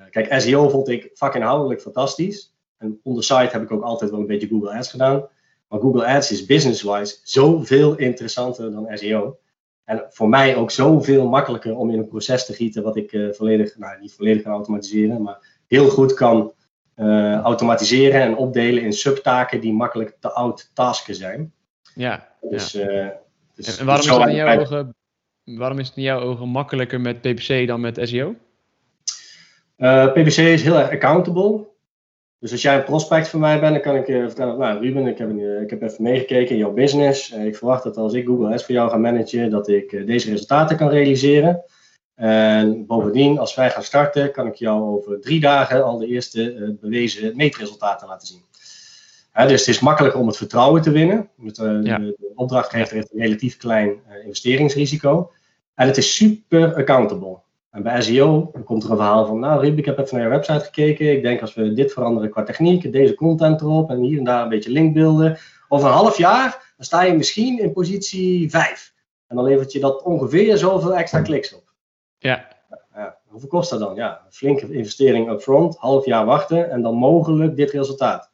[0.09, 2.53] Kijk, SEO vond ik vakinhoudelijk fantastisch.
[2.77, 5.27] En on the site heb ik ook altijd wel een beetje Google Ads gedaan.
[5.67, 9.37] Maar Google Ads is business-wise zoveel interessanter dan SEO.
[9.83, 13.33] En voor mij ook zoveel makkelijker om in een proces te gieten wat ik uh,
[13.33, 16.53] volledig, nou niet volledig kan automatiseren, maar heel goed kan
[16.95, 21.53] uh, automatiseren en opdelen in subtaken die makkelijk te oud tasken zijn.
[21.95, 22.27] Ja.
[22.41, 22.89] Dus, ja.
[22.89, 23.09] Uh,
[23.55, 24.95] dus, en waarom, is het in jouw ogen,
[25.43, 28.35] waarom is het in jouw ogen makkelijker met PPC dan met SEO?
[30.13, 31.67] PPC is heel erg accountable.
[32.39, 35.07] Dus als jij een prospect van mij bent, dan kan ik je vertellen, nou Ruben,
[35.07, 35.29] ik heb,
[35.61, 37.31] ik heb even meegekeken in jouw business.
[37.31, 40.77] Ik verwacht dat als ik Google Ads voor jou ga managen, dat ik deze resultaten
[40.77, 41.63] kan realiseren.
[42.15, 46.53] En bovendien, als wij gaan starten, kan ik jou over drie dagen al de eerste
[46.53, 48.41] uh, bewezen meetresultaten laten zien.
[49.33, 51.29] dus het is makkelijker om het vertrouwen te winnen.
[51.35, 51.97] Met, uh, ja.
[51.97, 55.31] de, de, opdrachtgever heeft een relatief klein uh, investeringsrisico.
[55.75, 57.37] En het is super accountable.
[57.73, 60.31] En bij SEO komt er een verhaal van, nou Rib, ik heb even naar je
[60.31, 61.11] website gekeken.
[61.11, 64.43] Ik denk als we dit veranderen qua techniek, deze content erop en hier en daar
[64.43, 65.37] een beetje linkbeelden.
[65.67, 68.93] Over een half jaar, dan sta je misschien in positie 5.
[69.27, 71.73] En dan levert je dat ongeveer zoveel extra kliks op.
[72.17, 72.47] Ja.
[72.93, 73.95] ja hoeveel kost dat dan?
[73.95, 78.31] Ja, een flinke investering upfront, half jaar wachten en dan mogelijk dit resultaat.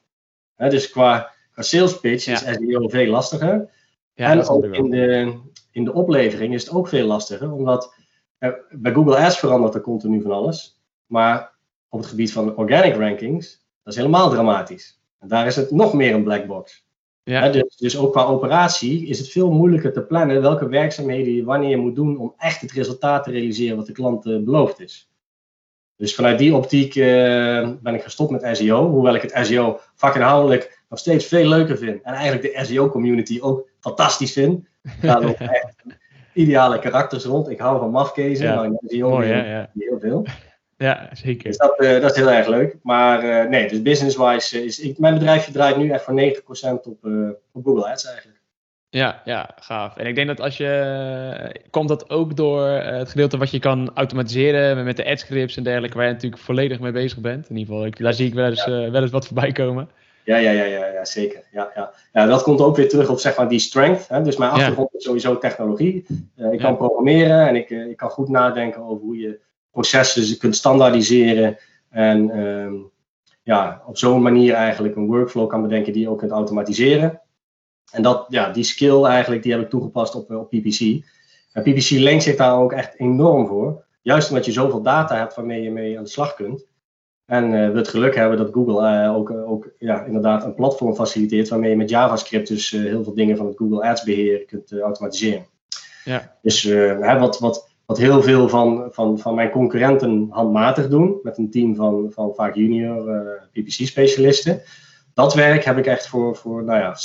[0.56, 3.70] dus qua, qua sales pitch is SEO veel lastiger.
[4.14, 5.34] Ja, en ook in de,
[5.72, 7.98] in de oplevering is het ook veel lastiger, omdat
[8.70, 10.82] bij Google Ads verandert er continu van alles.
[11.06, 11.52] Maar
[11.90, 15.02] op het gebied van organic rankings, dat is helemaal dramatisch.
[15.20, 16.88] En daar is het nog meer een black box.
[17.24, 17.50] Ja.
[17.50, 21.70] dus, dus ook qua operatie is het veel moeilijker te plannen welke werkzaamheden je wanneer
[21.70, 25.10] je moet doen om echt het resultaat te realiseren wat de klant uh, beloofd is.
[25.96, 30.84] Dus vanuit die optiek uh, ben ik gestopt met SEO, hoewel ik het SEO vakinhoudelijk
[30.90, 32.02] nog steeds veel leuker vind.
[32.02, 34.68] En eigenlijk de SEO-community ook fantastisch vind.
[35.02, 35.84] Echt
[36.40, 37.50] ideale karakters rond.
[37.50, 38.56] Ik hou van mafkezen, ja.
[39.08, 39.70] Mooi, ja, ja.
[39.74, 40.26] heel veel.
[40.78, 41.44] Ja, zeker.
[41.44, 42.76] Dus dat, uh, dat is heel erg leuk.
[42.84, 46.24] Maar uh, nee, dus business-wise is ik, mijn bedrijfje draait nu echt voor 90%
[46.84, 48.38] op, uh, op Google Ads eigenlijk.
[48.90, 49.98] Ja, ja, gaaf.
[49.98, 51.62] En ik denk dat als je.
[51.70, 55.98] Komt dat ook door het gedeelte wat je kan automatiseren met de ad-scripts en dergelijke,
[55.98, 57.50] waar je natuurlijk volledig mee bezig bent.
[57.50, 59.90] In ieder geval, ik, daar zie ik wel eens, wel eens wat voorbij komen.
[60.30, 61.44] Ja, ja, ja, ja, ja zeker.
[61.52, 61.94] Ja, ja.
[62.14, 64.08] ja, dat komt ook weer terug op zeg maar, die strength.
[64.08, 64.22] Hè?
[64.22, 66.06] Dus mijn achtergrond is sowieso technologie.
[66.52, 69.40] ik kan programmeren en ik, ik kan goed nadenken over hoe je
[69.72, 71.58] processen kunt standaardiseren
[71.90, 72.74] en ehm,
[73.44, 77.22] ja, op zo'n manier eigenlijk een workflow kan bedenken die je ook kunt automatiseren.
[77.92, 80.80] En dat, ja, die skill eigenlijk, die heb ik toegepast op, op PPC.
[81.52, 83.86] En PPC leent zich daar ook echt enorm voor.
[84.02, 86.66] Juist omdat je zoveel data hebt waarmee je mee aan de slag kunt.
[87.30, 91.50] En we het geluk hebben dat Google uh, ook, ook ja, inderdaad een platform faciliteert
[91.50, 95.46] waarmee je met JavaScript dus heel veel dingen van het Google Ads beheer kunt automatiseren.
[96.04, 96.36] Ja.
[96.42, 101.38] Dus hè, wat, wat, wat heel veel van, van, van mijn concurrenten handmatig doen, met
[101.38, 104.62] een team van, van vaak junior eh, PPC-specialisten.
[105.14, 106.96] Dat werk heb ik echt voor, voor nou ja,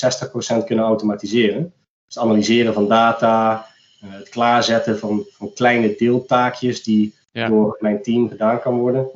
[0.61, 1.73] 60% kunnen automatiseren.
[2.07, 3.67] Dus analyseren van data,
[4.07, 9.11] het klaarzetten van, van kleine deeltaakjes die door mijn team gedaan kan worden.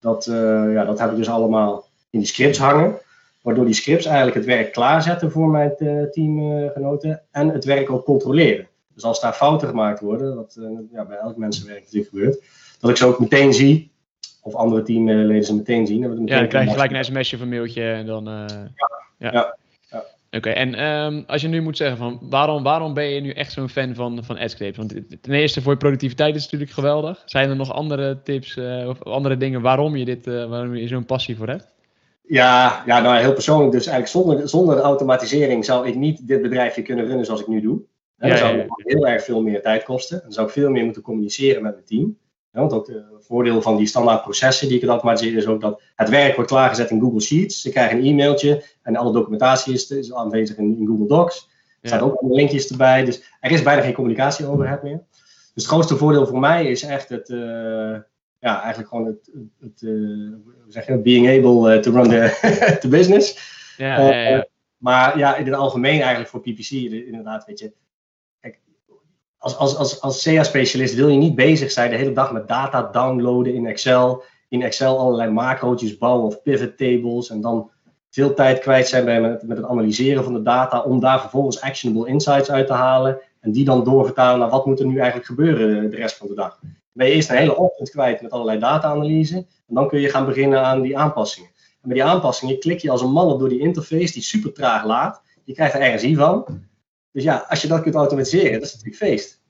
[0.00, 2.98] Dat, uh, ja, dat heb ik dus allemaal in die scripts hangen.
[3.42, 5.76] Waardoor die scripts eigenlijk het werk klaarzetten voor mijn
[6.10, 8.68] teamgenoten en het werk ook controleren.
[8.94, 12.44] Dus als daar fouten gemaakt worden, wat uh, ja, bij elk mensenwerk natuurlijk gebeurt,
[12.80, 13.90] dat ik ze ook meteen zie,
[14.42, 16.00] of andere teamleden ze meteen zien.
[16.00, 18.24] Dan ja, dan krijg je gelijk een sms'je of een mailtje en dan...
[18.24, 18.70] Ja,
[19.18, 19.32] ja.
[19.32, 19.58] ja.
[20.30, 23.52] Oké, en um, als je nu moet zeggen van waarom, waarom ben je nu echt
[23.52, 24.76] zo'n fan van, van AdScript?
[24.76, 27.22] Want ten eerste voor je productiviteit is het natuurlijk geweldig.
[27.24, 30.88] Zijn er nog andere tips uh, of andere dingen waarom je, dit, uh, waarom je
[30.88, 31.74] zo'n passie voor hebt?
[32.22, 33.72] Ja, ja, nou heel persoonlijk.
[33.72, 37.60] Dus eigenlijk zonder, zonder automatisering zou ik niet dit bedrijfje kunnen runnen zoals ik nu
[37.60, 37.80] doe.
[38.16, 40.20] Dan zou het heel erg veel meer tijd kosten.
[40.22, 42.18] Dan zou ik veel meer moeten communiceren met mijn team.
[42.50, 42.90] want ook
[43.30, 46.50] voordeel van die standaard processen die ik het automatiseren is ook dat het werk wordt
[46.50, 47.60] klaargezet in Google Sheets.
[47.60, 51.48] Ze krijgen een e-mailtje en alle documentatie is, is aanwezig in, in, Google Docs.
[51.80, 53.04] Er staan ook linkjes erbij.
[53.04, 55.02] Dus er is bijna geen communicatie overhead meer.
[55.54, 57.96] Dus het grootste voordeel voor mij is echt het, uh,
[58.38, 60.32] ja, eigenlijk gewoon het, het uh,
[60.68, 62.38] zeg je, being able eh, to run the,
[62.80, 63.38] the business.
[63.76, 64.46] Ja, ja, ja.
[64.76, 67.72] maar ja, in het algemeen eigenlijk voor PPC, inderdaad, weet je,
[69.40, 72.88] als, als, als, als SEA-specialist wil je niet bezig zijn de hele dag met data
[72.92, 74.22] downloaden in Excel.
[74.48, 77.30] In Excel allerlei macrootjes bouwen of pivot tables.
[77.30, 77.70] En dan
[78.10, 80.82] veel tijd kwijt zijn bij met, met het analyseren van de data.
[80.82, 83.20] Om daar vervolgens actionable insights uit te halen.
[83.40, 86.34] En die dan doorvertalen naar wat moet er nu eigenlijk gebeuren de rest van de
[86.34, 86.58] dag.
[86.60, 89.36] Dan ben je eerst een hele ochtend kwijt met allerlei data-analyse.
[89.36, 91.50] En dan kun je gaan beginnen aan die aanpassingen.
[91.82, 94.84] En bij die aanpassingen klik je als een malle door die interface die super traag
[94.84, 95.22] laat.
[95.44, 96.68] Je krijgt er RSI van.
[97.12, 99.40] Dus ja, als je dat kunt automatiseren, dat is natuurlijk feest.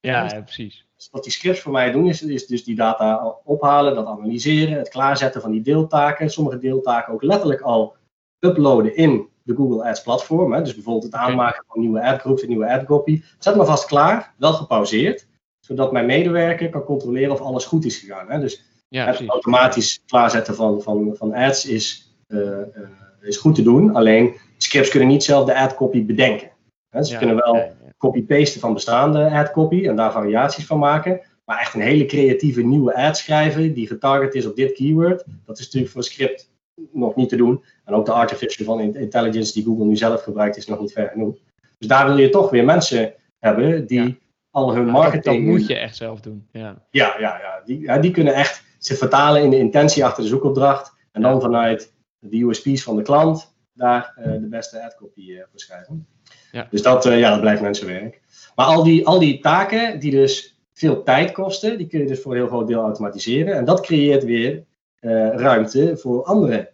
[0.00, 0.86] Ja, ja precies.
[0.96, 4.78] Dus wat die scripts voor mij doen, is, is dus die data ophalen, dat analyseren,
[4.78, 6.30] het klaarzetten van die deeltaken.
[6.30, 7.96] Sommige deeltaken ook letterlijk al
[8.38, 10.52] uploaden in de Google Ads platform.
[10.52, 10.62] Hè.
[10.62, 13.22] Dus bijvoorbeeld het aanmaken van nieuwe adgroups en nieuwe adcopy.
[13.38, 15.26] Zet maar vast klaar, wel gepauzeerd,
[15.60, 18.30] zodat mijn medewerker kan controleren of alles goed is gegaan.
[18.30, 18.40] Hè.
[18.40, 22.88] Dus ja, het automatisch klaarzetten van, van, van ads is, uh, uh,
[23.20, 23.94] is goed te doen.
[23.94, 26.50] Alleen scripts kunnen niet zelf de adcopy bedenken
[26.90, 31.20] ze kunnen wel copy-pasten van bestaande ad-copy en daar variaties van maken.
[31.44, 35.58] Maar echt een hele creatieve nieuwe ad schrijven die getarget is op dit keyword, dat
[35.58, 36.50] is natuurlijk voor script
[36.92, 37.64] nog niet te doen.
[37.84, 41.36] En ook de artificial intelligence die Google nu zelf gebruikt is nog niet ver genoeg.
[41.78, 44.18] Dus daar wil je toch weer mensen hebben die
[44.50, 45.46] al hun marketing...
[45.46, 46.46] Dat moet je echt zelf doen.
[46.52, 47.62] Ja, ja, ja, ja.
[47.64, 50.94] Die, die kunnen echt zich vertalen in de intentie achter de zoekopdracht.
[51.12, 55.42] En dan vanuit de USP's van de klant daar uh, de beste ad copy uh,
[55.50, 56.06] voor schrijven.
[56.52, 56.66] Ja.
[56.70, 58.20] Dus dat, uh, ja, dat blijft mensenwerk.
[58.54, 62.20] Maar al die, al die taken die dus veel tijd kosten, die kun je dus
[62.20, 63.54] voor een heel groot deel automatiseren.
[63.54, 64.64] En dat creëert weer
[65.00, 66.70] uh, ruimte voor andere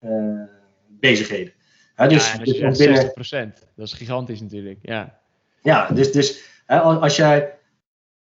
[0.00, 0.40] uh,
[0.88, 1.52] bezigheden.
[1.96, 3.06] Ja, dus, ja, dus binnen...
[3.06, 3.12] 60%.
[3.76, 4.78] Dat is gigantisch natuurlijk.
[4.82, 5.20] Ja,
[5.62, 7.54] ja dus, dus hè, als, jij,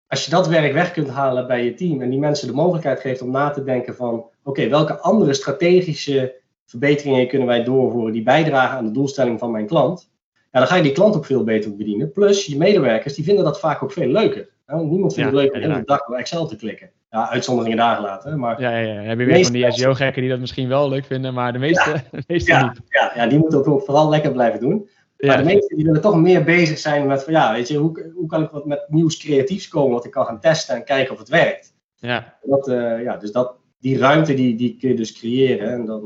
[0.07, 3.01] als je dat werk weg kunt halen bij je team en die mensen de mogelijkheid
[3.01, 6.35] geeft om na te denken van oké, welke andere strategische
[6.67, 10.11] verbeteringen kunnen wij doorvoeren die bijdragen aan de doelstelling van mijn klant,
[10.53, 12.13] ja, dan ga je die klant ook veel beter bedienen.
[12.13, 14.49] Plus, je medewerkers die vinden dat vaak ook veel leuker.
[14.67, 16.91] niemand vindt het leuk om de hele dag door Excel te klikken.
[17.11, 18.39] Ja, uitzonderingen daar gelaten.
[18.39, 19.01] Maar ja, ja, ja.
[19.01, 21.93] Heb je weer van die SEO-gekken die dat misschien wel leuk vinden, maar de meeste,
[22.11, 22.81] de meeste ja, niet.
[22.89, 24.89] Ja, ja, die moeten ook vooral lekker blijven doen.
[25.17, 28.13] Maar de meesten die willen toch meer bezig zijn met van ja, weet je, hoe,
[28.15, 31.13] hoe kan ik wat met nieuws creatiefs komen wat ik kan gaan testen en kijken
[31.13, 31.75] of het werkt.
[31.97, 32.39] Ja.
[32.43, 36.03] Dat, uh, ja, dus dat, die ruimte die, die kun je dus creëren en dan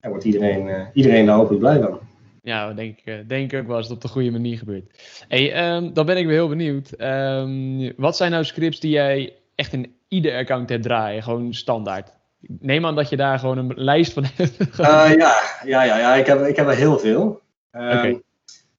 [0.00, 1.98] uh, wordt iedereen, uh, iedereen daar hopelijk blij van.
[2.42, 5.02] Ja, denk, ik, denk ik ook wel als het op de goede manier gebeurt.
[5.28, 6.92] Hey, um, dan ben ik weer heel benieuwd.
[6.98, 11.22] Um, wat zijn nou scripts die jij echt in ieder account hebt draaien?
[11.22, 12.12] Gewoon standaard.
[12.40, 14.56] Neem aan dat je daar gewoon een lijst van hebt.
[14.76, 17.40] ja, ja, ja, ja, ik heb, ik heb er heel veel.
[17.72, 18.22] Um, okay.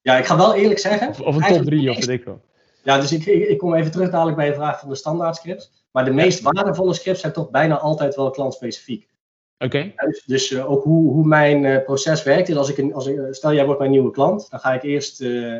[0.02, 1.10] Ja, ik ga wel eerlijk zeggen.
[1.10, 2.42] Of, of een top 3 of weet ik wel.
[2.84, 5.36] Ja, dus ik, ik, ik, kom even terug dadelijk bij de vraag van de standaard
[5.36, 5.72] scripts.
[5.92, 9.08] Maar de meest waardevolle scripts zijn toch bijna altijd wel klantspecifiek.
[9.64, 9.94] Okay.
[9.96, 12.48] Dus, dus uh, ook hoe, hoe mijn uh, proces werkt.
[12.48, 14.84] Dus als ik, een, als ik, stel jij wordt mijn nieuwe klant, dan ga ik
[14.84, 15.58] eerst, uh,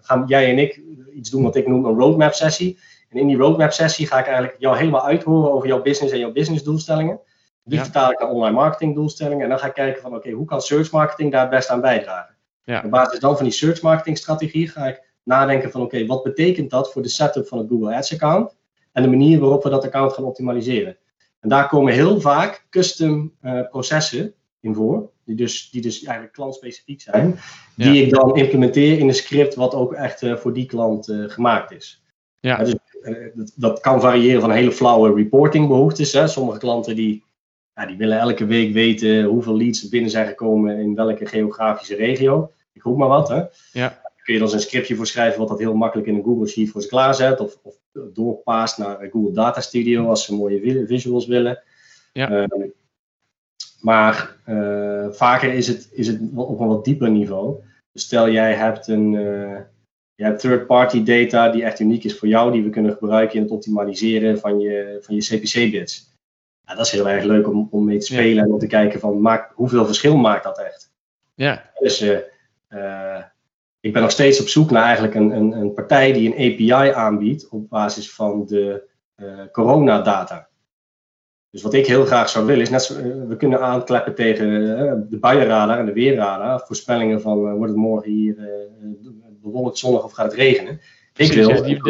[0.00, 0.80] gaan jij en ik
[1.14, 2.78] iets doen wat ik noem een roadmap sessie.
[3.08, 6.18] En in die roadmap sessie ga ik eigenlijk jou helemaal uithoren over jouw business en
[6.18, 7.20] jouw business doelstellingen.
[7.64, 7.84] Die ja.
[7.84, 9.42] vertaal ik naar online marketing doelstellingen.
[9.42, 11.68] En dan ga ik kijken van oké, okay, hoe kan search marketing daar het best
[11.68, 12.36] aan bijdragen?
[12.64, 12.82] Ja.
[12.84, 16.22] Op basis dan van die search marketing strategie ga ik nadenken van oké, okay, wat
[16.22, 18.56] betekent dat voor de setup van het Google Ads account?
[18.92, 20.96] En de manier waarop we dat account gaan optimaliseren.
[21.40, 26.34] En daar komen heel vaak custom uh, processen in voor, die dus, die dus eigenlijk
[26.34, 27.38] klantspecifiek zijn,
[27.76, 28.04] die Ja.
[28.04, 31.72] ik dan implementeer in een script wat ook echt uh, voor die klant uh, gemaakt
[31.72, 32.02] is.
[32.40, 32.56] Ja.
[32.56, 32.74] dus,
[33.34, 36.12] dat, dat, kan variëren van hele flauwe reportingbehoeftes.
[36.12, 36.26] Hè.
[36.26, 37.24] Sommige klanten die,
[37.74, 41.94] ja, die willen elke week weten hoeveel leads er binnen zijn gekomen in welke geografische
[41.94, 42.52] regio.
[42.72, 43.28] Ik roep maar wat.
[43.28, 43.42] Hè.
[43.72, 44.00] Ja.
[44.30, 46.70] Kun je dan een scriptje voor schrijven wat dat heel makkelijk in een Google Sheet
[46.70, 47.40] voor ze klaarzet.
[47.40, 51.62] Of, of doorpaast naar Google Data Studio als ze mooie visuals willen.
[52.12, 52.30] Ja.
[52.30, 52.68] Uh,
[53.80, 57.62] maar uh, vaker is het, is het op een wat dieper niveau.
[57.92, 59.58] Dus stel jij hebt een uh,
[60.14, 63.42] je hebt third-party data die echt uniek is voor jou, die we kunnen gebruiken in
[63.42, 66.14] het optimaliseren van je, van je CPC-bits.
[66.64, 68.42] Ja, dat is heel erg leuk om, om mee te spelen ja.
[68.42, 70.92] en om te kijken van maak, hoeveel verschil maakt dat echt.
[71.34, 71.70] Ja.
[71.78, 72.04] Dus
[73.80, 76.92] ik ben nog steeds op zoek naar eigenlijk een, een, een partij die een API
[76.92, 80.48] aanbiedt op basis van de uh, coronadata.
[81.50, 84.46] Dus wat ik heel graag zou willen is, net zo, uh, we kunnen aankleppen tegen
[84.48, 88.36] uh, de buienradar en de weerradar, voorspellingen van wordt het morgen hier
[89.42, 90.80] bewolkt, zonnig of gaat het regenen.
[91.16, 91.80] Ik wil die,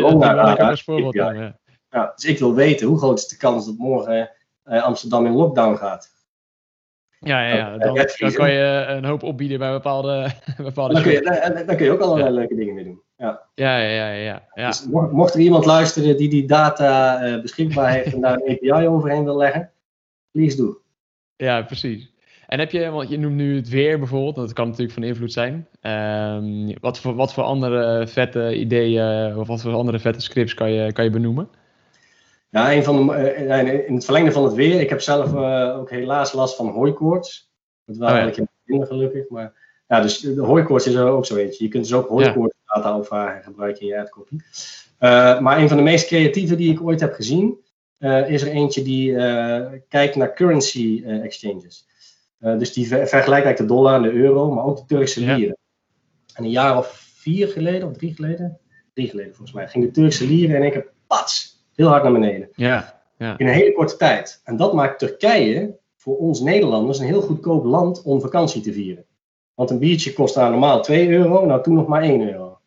[1.10, 1.58] ja.
[1.90, 4.30] Ja, dus ik wil weten hoe groot is de kans dat morgen
[4.64, 6.10] Amsterdam in lockdown gaat.
[7.22, 7.78] Ja, ja, ja.
[7.78, 11.20] Dan, dan, kan je een hoop opbieden bij bepaalde, bepaalde dan, kun je,
[11.54, 12.34] dan, dan kun je ook allerlei ja.
[12.34, 13.02] leuke dingen mee doen.
[13.16, 14.10] Ja, ja, ja.
[14.10, 14.66] ja, ja.
[14.66, 18.86] Dus mocht er iemand luisteren die die data uh, beschikbaar heeft en daar een API
[18.86, 19.70] overheen wil leggen,
[20.30, 20.80] please do.
[21.36, 22.12] Ja, precies.
[22.46, 25.32] En heb je, want je noemt nu het weer bijvoorbeeld, dat kan natuurlijk van invloed
[25.32, 25.68] zijn.
[25.82, 30.70] Um, wat, voor, wat voor andere vette ideeën of wat voor andere vette scripts kan
[30.72, 31.48] je, kan je benoemen?
[32.50, 34.80] Ja, een van de, uh, in het verlengde van het weer.
[34.80, 37.50] Ik heb zelf uh, ook helaas last van hooikoorts.
[37.84, 38.20] Dat wel oh, ja.
[38.20, 39.28] eigenlijk minder gelukkig.
[39.28, 39.52] Maar
[39.86, 41.64] ja, dus de hooikoorts is er ook zo eentje.
[41.64, 44.34] Je kunt dus ook hooikoorts data opvragen gebruiken in je adcopy.
[44.34, 47.58] Uh, maar een van de meest creatieve die ik ooit heb gezien,
[48.26, 49.14] is er eentje die
[49.88, 51.86] kijkt naar currency exchanges.
[52.38, 55.38] dus die ver vergelijkt eigenlijk de dollar en de euro, maar ook de Turkse lieren.
[55.38, 55.54] Ja.
[56.34, 58.58] En een jaar of vier geleden, of drie geleden,
[58.94, 61.49] drie geleden volgens mij, ging de Turkse lieren en ik heb pats
[61.80, 62.48] heel hard naar beneden.
[62.54, 63.38] Ja, ja.
[63.38, 64.40] In een hele korte tijd.
[64.44, 69.04] En dat maakt Turkije voor ons Nederlanders een heel goedkoop land om vakantie te vieren.
[69.54, 72.58] Want een biertje kost daar normaal 2 euro, nou toen nog maar 1 euro.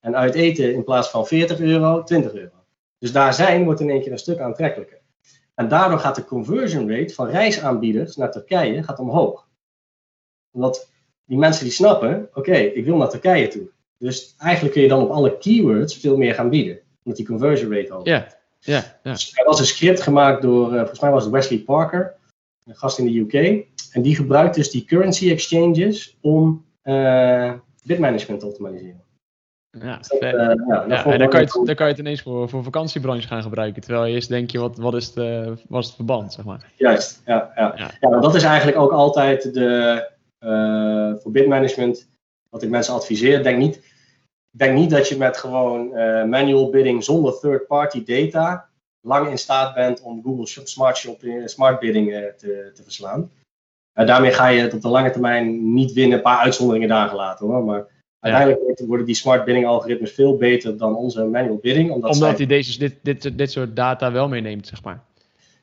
[0.00, 2.56] En uit eten in plaats van 40 euro, 20 euro.
[2.98, 5.00] Dus daar zijn wordt in één keer een stuk aantrekkelijker.
[5.54, 9.48] En daardoor gaat de conversion rate van reisaanbieders naar Turkije gaat omhoog.
[10.50, 10.90] Omdat
[11.24, 13.70] die mensen die snappen, oké, okay, ik wil naar Turkije toe.
[13.98, 16.80] Dus eigenlijk kun je dan op alle keywords veel meer gaan bieden.
[17.02, 18.37] Omdat die conversion rate hoog is.
[18.58, 19.12] Ja, ja.
[19.12, 22.14] Dus er was een script gemaakt door, uh, volgens mij was het Wesley Parker,
[22.64, 23.64] een gast in de UK.
[23.92, 27.52] En die gebruikt dus die currency exchanges om uh,
[27.84, 29.02] bitmanagement te optimaliseren.
[29.70, 31.98] Ja, dus dat, uh, ja, ja en dan kan, je het, dan kan je het
[31.98, 33.82] ineens voor, voor vakantiebranche gaan gebruiken.
[33.82, 36.72] Terwijl je eerst denk je, wat, wat, is, de, wat is het verband, zeg maar.
[36.76, 37.52] Juist, ja.
[37.56, 37.74] ja.
[37.76, 37.90] ja.
[38.00, 40.10] ja dat is eigenlijk ook altijd de,
[41.22, 42.08] voor bitmanagement,
[42.50, 43.42] wat ik mensen adviseer.
[43.42, 43.80] Denk niet,
[44.50, 48.68] denk niet dat je met gewoon uh, manual bidding zonder third-party data
[49.00, 53.30] lang in staat bent om Google Smart, Shopping, Smart Bidding uh, te, te, verslaan.
[53.94, 57.08] Uh, daarmee ga je het op de lange termijn niet winnen, een paar uitzonderingen daar
[57.08, 57.64] gelaten hoor.
[57.64, 57.86] Maar
[58.20, 61.90] uiteindelijk worden die smart bidding algoritmes veel beter dan onze manual bidding.
[61.90, 65.02] Omdat, omdat hij deze, dit, dit, dit soort data wel meeneemt, zeg maar.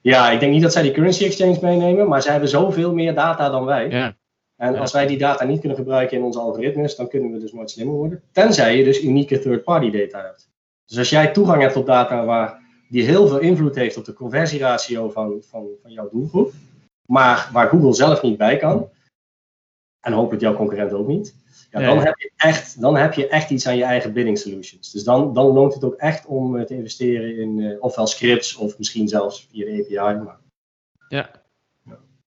[0.02, 3.16] Ja, ik denk niet dat zij die currency exchange meenemen, maar zij hebben zoveel meer
[3.16, 3.90] data dan wij.
[3.90, 4.16] Ja.
[4.56, 4.80] En ja.
[4.80, 7.72] als wij die data niet kunnen gebruiken in onze algoritmes, dan kunnen we dus nooit
[7.72, 8.22] slimmer worden.
[8.32, 10.50] Tenzij je dus unieke third-party data hebt.
[10.86, 14.14] Dus als jij toegang hebt tot data waar, die heel veel invloed heeft op de
[14.14, 16.54] conversieratio van, van, van jouw doelgroep,
[17.06, 18.90] maar waar Google zelf niet bij kan,
[20.00, 21.36] en hopelijk jouw concurrent ook niet,
[21.82, 24.92] ja, dan, Heb je echt, dan heb je echt iets aan je eigen bidding solutions.
[24.92, 28.56] Dus dan, dan loont het ook echt om eh, te investeren in uh, ofwel scripts
[28.56, 30.24] of misschien zelfs via de API.
[30.24, 30.40] Maar...
[31.08, 31.30] Ja.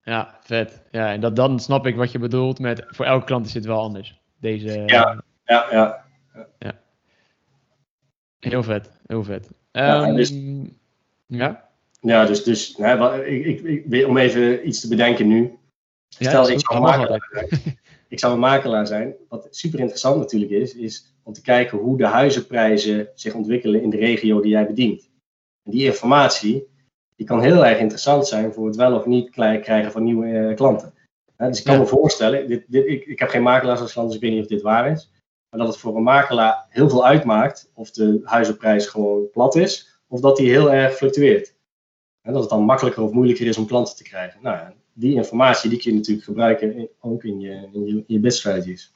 [0.08, 0.38] Ja.
[0.42, 0.82] Vet.
[0.90, 3.66] Ja, en dat, dan snap ik wat je bedoelt met voor elke klant is het
[3.66, 4.20] wel anders.
[4.40, 6.04] Deze, ja, ja, ja,
[6.58, 6.80] ja.
[8.38, 9.50] Heel vet, heel vet.
[9.72, 10.32] Ja, um, dus,
[11.26, 11.68] ja?
[12.00, 12.76] ja dus, dus
[13.24, 15.58] ik, ik, ik, om even iets te bedenken nu.
[16.08, 17.28] Stel, ik zou, makelaar,
[18.08, 19.14] ik zou een makelaar zijn.
[19.28, 23.90] Wat super interessant natuurlijk is, is om te kijken hoe de huizenprijzen zich ontwikkelen in
[23.90, 25.10] de regio die jij bedient.
[25.64, 26.66] En die informatie
[27.18, 30.54] die kan heel erg interessant zijn voor het wel of niet krijgen van nieuwe uh,
[30.54, 30.94] klanten.
[31.36, 34.16] dus ik kan me voorstellen, dit, dit, ik, ik heb geen makelaars als klant, dus
[34.16, 35.10] ik weet niet of dit waar is.
[35.50, 40.00] Maar dat het voor een makelaar heel veel uitmaakt of de huizenprijs gewoon plat is,
[40.08, 41.54] of dat die heel erg fluctueert.
[42.22, 44.42] En dat het dan makkelijker of moeilijker is om klanten te krijgen.
[44.42, 48.30] Nou, die informatie die kun je natuurlijk gebruiken ook in je, in je, in je
[48.30, 48.92] strategies.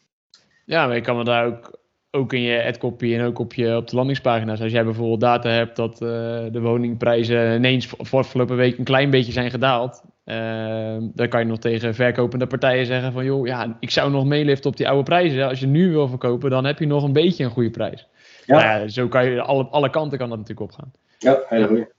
[0.64, 1.78] Ja, maar je kan me daar ook,
[2.14, 4.60] ook in je ad-copy en ook op, je, op de landingspagina's.
[4.60, 6.08] Als jij bijvoorbeeld data hebt dat uh,
[6.52, 10.02] de woningprijzen ineens voor afgelopen week een klein beetje zijn gedaald.
[10.24, 14.24] Uh, dan kan je nog tegen verkopende partijen zeggen van joh, ja, ik zou nog
[14.24, 15.48] meeliften op die oude prijzen.
[15.48, 18.08] Als je nu wil verkopen, dan heb je nog een beetje een goede prijs.
[18.46, 18.56] Ja.
[18.56, 20.92] Nou ja zo kan je alle, alle kanten kan dat natuurlijk opgaan.
[21.18, 21.92] Ja, hele goede.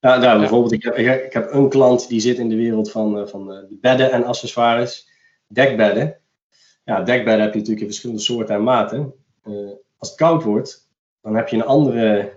[0.00, 3.18] Ja, nou, bijvoorbeeld, ik heb, ik heb een klant die zit in de wereld van,
[3.18, 5.08] eh, van uh, bedden en accessoires,
[5.46, 6.16] dekbedden.
[6.84, 9.14] Ja, dekbedden heb je natuurlijk in verschillende soorten en maten.
[9.44, 10.88] Uh, als het koud wordt,
[11.22, 12.32] dan heb je een andere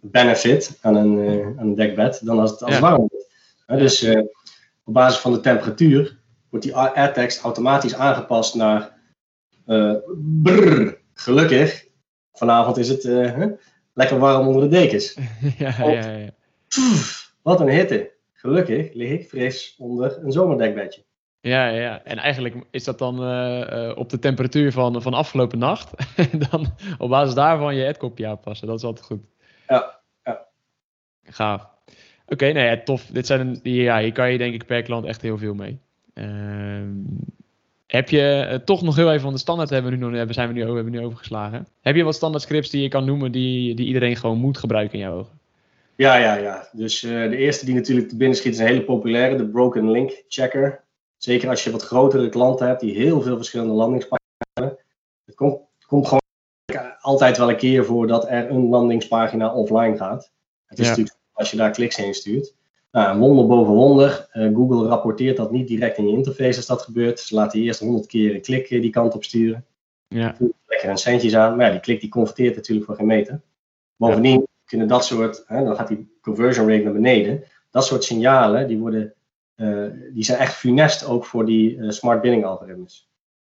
[0.00, 1.18] benefit aan een,
[1.58, 3.28] aan een dekbed dan als het, als warm wordt.
[3.66, 4.08] dus
[4.84, 6.20] op basis van de temperatuur
[6.50, 8.98] wordt die AirText automatisch aangepast naar
[10.42, 11.86] brrr, gelukkig.
[12.32, 13.04] Vanavond is het
[13.92, 15.14] lekker warm onder de dekens.
[15.58, 16.30] ja, ja, ja.
[17.42, 18.10] wat een hitte.
[18.32, 21.04] Gelukkig lig ik fris onder een zomerdekbedje.
[21.40, 25.90] Ja, ja, en eigenlijk is dat dan uh, op de temperatuur van, van afgelopen nacht.
[26.50, 26.66] dan
[26.98, 28.66] op basis daarvan je adkopje aanpassen.
[28.66, 29.20] Dat is altijd goed.
[29.68, 30.46] Ja, ja.
[31.24, 31.62] Gaaf.
[32.22, 33.06] Oké, okay, nou ja, tof.
[33.06, 35.78] Dit zijn, ja, hier kan je denk ik per klant echt heel veel mee.
[36.14, 36.82] Uh,
[37.86, 40.48] heb je uh, toch nog heel even van de standaard hebben we nu, hebben, zijn
[40.48, 41.66] we nu, hebben we nu overgeslagen.
[41.80, 44.98] Heb je wat standaard scripts die je kan noemen die, die iedereen gewoon moet gebruiken
[44.98, 45.38] in jouw ogen?
[45.96, 46.68] Ja, ja, ja.
[46.72, 49.90] Dus uh, de eerste die natuurlijk te binnen schiet is een hele populaire, de Broken
[49.90, 50.84] Link Checker.
[51.18, 54.78] Zeker als je wat grotere klanten hebt die heel veel verschillende landingspagina's hebben.
[55.24, 56.20] Het komt, komt gewoon
[57.00, 60.32] altijd wel een keer voor dat er een landingspagina offline gaat.
[60.66, 60.90] Het is ja.
[60.90, 62.54] natuurlijk als je daar kliks heen stuurt.
[62.90, 64.28] Nou, wonder boven wonder.
[64.32, 67.20] Uh, Google rapporteert dat niet direct in je interface als dat gebeurt.
[67.20, 69.66] Ze laten je eerst honderd keer een klik die kant op sturen.
[70.08, 70.36] Ja.
[70.66, 71.56] Lekker een centjes aan.
[71.56, 73.40] Maar ja, die klik die converteert natuurlijk voor geen meter.
[73.96, 77.44] Bovendien kunnen dat soort, hè, dan gaat die conversion rate naar beneden.
[77.70, 79.14] Dat soort signalen, die, worden,
[80.12, 83.10] die zijn echt funest ook voor die uh, smart bidding algoritmes.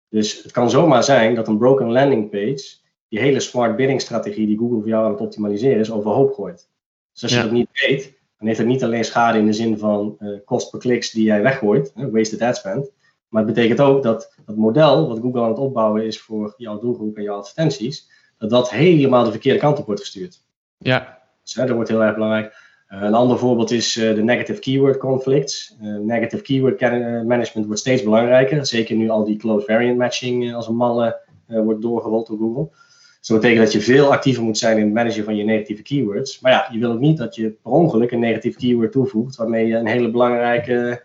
[0.09, 4.47] Dus het kan zomaar zijn dat een broken landing page die hele smart bidding strategie
[4.47, 6.69] die Google voor jou aan het optimaliseren is, overhoop gooit.
[7.13, 8.03] Dus als je dat niet weet,
[8.37, 11.23] dan heeft het niet alleen schade in de zin van uh, kost per kliks die
[11.23, 12.91] jij weggooit, wasted ad spend.
[13.27, 16.79] Maar het betekent ook dat het model wat Google aan het opbouwen is voor jouw
[16.79, 20.43] doelgroep en jouw advertenties, dat dat helemaal de verkeerde kant op wordt gestuurd.
[20.77, 21.21] Ja.
[21.43, 22.62] Dus, hè, dat wordt heel erg belangrijk.
[22.93, 25.75] Uh, een ander voorbeeld is uh, de negative keyword conflicts.
[25.81, 26.81] Uh, negative keyword
[27.27, 28.65] management wordt steeds belangrijker.
[28.65, 32.69] Zeker nu al die close variant matching als een malle wordt doorgerold door Google.
[33.19, 35.81] Dus dat betekent dat je veel actiever moet zijn in het managen van je negatieve
[35.81, 36.39] keywords.
[36.39, 39.67] Maar ja, je wil ook niet dat je per ongeluk een negatief keyword toevoegt, waarmee
[39.67, 41.03] je een hele belangrijke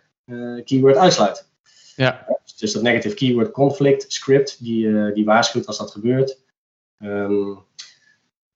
[0.65, 1.49] keyword uitsluit.
[1.97, 2.27] Ja.
[2.59, 6.41] Dus dat negative keyword conflict script, die, die waarschuwt als dat gebeurt.
[6.99, 7.59] Um,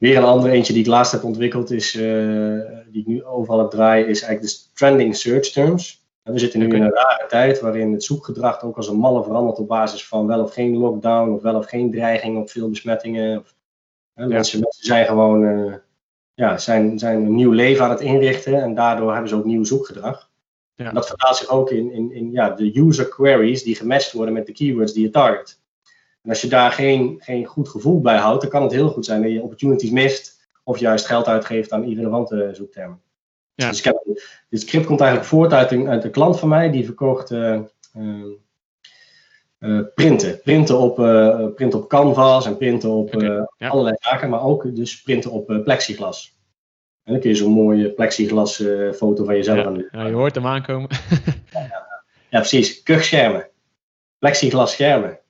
[0.02, 3.58] Weer een ander eentje die ik laatst heb ontwikkeld, is, uh, die ik nu overal
[3.58, 6.04] heb draai, is eigenlijk de trending search terms.
[6.22, 9.58] we zitten nu in een rare tijd waarin het zoekgedrag ook als een malle verandert
[9.58, 13.38] op basis van wel of geen lockdown of wel of geen dreiging op veel besmettingen.
[13.38, 13.54] Of,
[14.14, 15.74] hè, mensen, mensen, zijn gewoon uh,
[16.34, 19.64] ja, zijn, zijn een nieuw leven aan het inrichten en daardoor hebben ze ook nieuw
[19.64, 20.30] zoekgedrag.
[20.74, 20.92] Ja.
[20.92, 24.46] dat vertaalt zich ook in, in, in ja, de user queries die gematcht worden met
[24.46, 25.61] de keywords die je target.
[26.22, 29.04] En als je daar geen, geen goed gevoel bij houdt, dan kan het heel goed
[29.04, 33.00] zijn dat je opportunities mist of juist geld uitgeeft aan irrelevante zoektermen.
[33.54, 33.68] Ja.
[33.68, 34.02] Dus ik heb,
[34.48, 37.60] dit script komt eigenlijk voort uit een, uit een klant van mij die verkocht uh,
[37.96, 38.24] uh,
[39.58, 40.40] uh, printen.
[40.42, 40.94] Printen op,
[41.54, 43.46] printen op canvas en printen op okay.
[43.56, 43.68] ja.
[43.68, 46.40] allerlei zaken, maar ook dus printen op plexiglas.
[47.04, 48.64] En dan kun je zo'n mooie plexiglas
[48.94, 49.64] foto van jezelf ja.
[49.64, 49.88] aan doen.
[49.90, 50.88] Ja, je hoort hem aankomen.
[52.30, 52.82] ja, precies.
[52.82, 53.48] Kuchschermen.
[54.18, 55.21] Plexiglas schermen uh,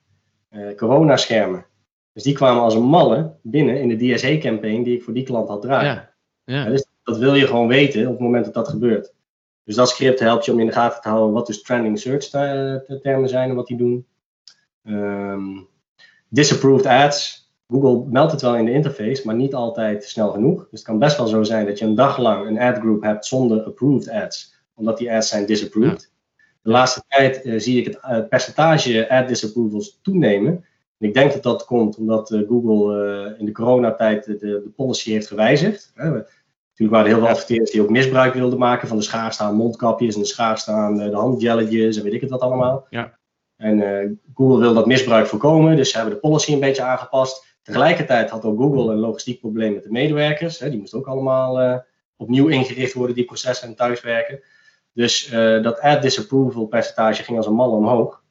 [0.75, 1.65] coronaschermen.
[2.13, 5.47] Dus die kwamen als een malle binnen in de DSE-campaign die ik voor die klant
[5.47, 5.93] had draaien.
[5.93, 6.11] Ja.
[6.45, 6.65] Ja.
[6.69, 9.13] dus dat wil je gewoon weten op het moment dat dat gebeurt.
[9.63, 12.27] Dus dat script helpt je om in de gaten te houden wat dus trending search
[13.01, 14.05] termen zijn en wat die doen.
[14.83, 15.67] Um,
[16.27, 17.51] disapproved ads.
[17.67, 20.59] Google meldt het wel in de interface, maar niet altijd snel genoeg.
[20.59, 23.03] Dus het kan best wel zo zijn dat je een dag lang een ad group
[23.03, 26.11] hebt zonder approved ads, omdat die ads zijn disapproved.
[26.63, 30.65] De laatste tijd eh, zie ik het percentage ad disapprovals toenemen.
[30.99, 35.27] En ik denk dat dat komt omdat Google in de coronatijd de, de policy heeft
[35.27, 35.91] gewijzigd.
[35.95, 36.27] Natuurlijk
[36.89, 40.15] waren er heel veel adverteerders die ook misbruik wilden maken van de schaarste aan mondkapjes
[40.15, 42.87] en de schaarste aan de handjelletjes en weet ik het wat allemaal.
[42.89, 43.17] Ja.
[43.57, 47.45] En Google wil dat misbruik voorkomen, dus ze hebben de policy een beetje aangepast.
[47.63, 50.59] Tegelijkertijd had ook Google een logistiek probleem met de medewerkers.
[50.59, 51.83] Hè, die moesten ook allemaal
[52.17, 54.41] opnieuw ingericht worden, die processen en thuiswerken.
[54.93, 58.23] Dus uh, dat ad disapproval percentage ging als een mal omhoog.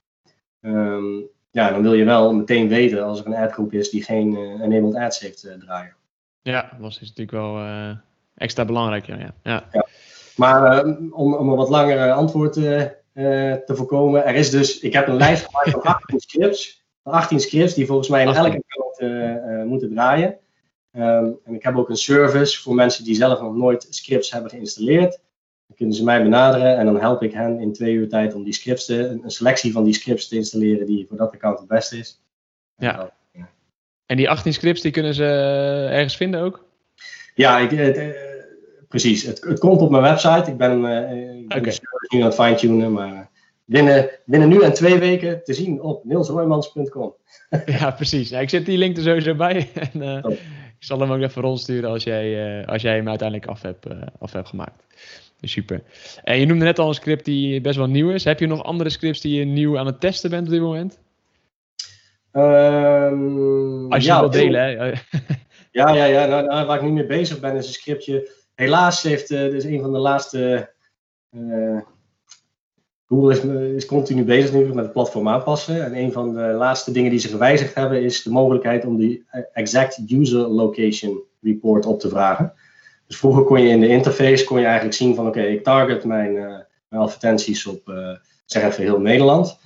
[0.61, 4.61] Um, ja, dan wil je wel meteen weten als er een adgroep is die geen
[4.61, 5.97] enabled ads heeft draaien.
[6.43, 7.67] Ja, dat is natuurlijk wel
[8.35, 9.07] extra belangrijk.
[9.07, 9.35] Ja, ja.
[9.43, 9.69] ja.
[9.73, 9.87] ja.
[10.37, 12.57] Maar om, om een wat langer antwoord
[13.15, 14.25] uh, te voorkomen.
[14.25, 16.85] Er is dus, ik heb een lijst gemaakt van 18 scripts.
[17.03, 20.39] 18 scripts die volgens mij in elke account uh, moeten draaien.
[20.93, 24.51] Um, en ik heb ook een service voor mensen die zelf nog nooit scripts hebben
[24.51, 25.21] geïnstalleerd.
[25.73, 28.45] Dan kunnen ze mij benaderen en dan help ik hen in twee uur tijd om
[28.45, 31.69] die scripts te, een selectie van die scripts te installeren die voor dat account het
[31.69, 32.23] beste is.
[32.77, 32.93] Ja.
[32.93, 33.49] En, dan, ja.
[34.07, 35.25] en die 18 scripts die kunnen ze
[35.91, 36.65] ergens vinden ook?
[37.35, 37.69] Ja, ik,
[38.89, 39.23] precies.
[39.23, 40.51] Het, het, komt op mijn website.
[40.51, 41.79] Ik ben, uh, ik ben okay.
[42.09, 43.31] nu aan het fine-tunen, maar
[43.65, 47.15] binnen, binnen nu en twee weken te zien op nielsroymans.com.
[47.79, 48.33] ja, precies.
[48.33, 49.71] ik zet die link er sowieso bij.
[49.93, 50.39] En, uh,
[50.79, 53.87] ik zal hem ook even rondsturen als jij, uh, als jij hem uiteindelijk af hebt,
[54.19, 54.85] af hebt gemaakt.
[55.43, 55.83] Super.
[56.25, 58.25] En je noemde net al een script die best wel nieuw is.
[58.25, 60.99] Heb je nog andere scripts die je nieuw aan het testen bent op dit moment?
[62.33, 64.87] Um, als je ja, wil delen, hè?
[65.81, 66.27] ja, ja, ja.
[66.27, 69.65] Nou, nou, waar ik niet mee bezig ben is een scriptje helaas heeft uh, dus
[69.65, 70.71] een van de laatste.
[71.31, 71.81] Uh,
[73.07, 73.41] Google is,
[73.75, 75.85] is, continu bezig nu met het platform aanpassen.
[75.85, 79.25] En een van de laatste dingen die ze gewijzigd hebben is de mogelijkheid om die
[79.53, 82.53] exact user location report op te vragen.
[83.13, 86.05] Dus vroeger kon je in de interface kon je eigenlijk zien van oké, ik target
[86.05, 86.43] mijn, uh,
[86.89, 87.93] mijn advertenties op
[88.45, 89.59] zeg even heel Nederland.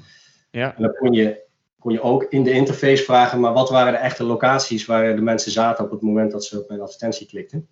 [0.51, 0.77] Ja.
[0.77, 1.41] En dan kon je,
[1.79, 5.23] kon je ook in de interface vragen, maar wat waren de echte locaties waar de
[5.23, 7.69] mensen zaten op het moment dat ze op mijn advertentie klikten.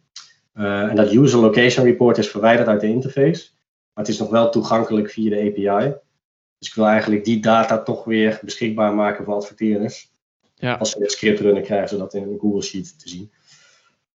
[0.54, 3.48] Uh, en dat user location report is verwijderd uit de interface.
[3.94, 5.94] Maar het is nog wel toegankelijk via de API.
[6.58, 10.12] Dus ik wil eigenlijk die data toch weer beschikbaar maken voor adverteerders.
[10.54, 10.74] Ja.
[10.74, 13.32] Als ze het script runnen, krijgen ze dat in een Google Sheet te zien.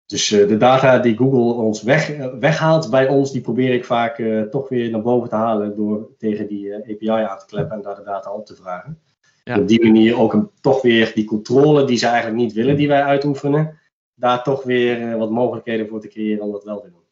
[0.10, 3.86] Dus uh, de data die Google ons weg, uh, weghaalt bij ons, die probeer ik
[3.86, 7.76] vaak uh, toch weer naar boven te halen door tegen die API aan te kleppen
[7.78, 8.99] en daar de data op te vragen.
[9.43, 9.60] Ja.
[9.60, 12.88] Op die manier ook een, toch weer die controle die ze eigenlijk niet willen, die
[12.88, 13.80] wij uitoefenen,
[14.16, 17.03] daar toch weer wat mogelijkheden voor te creëren om dat wel te doen.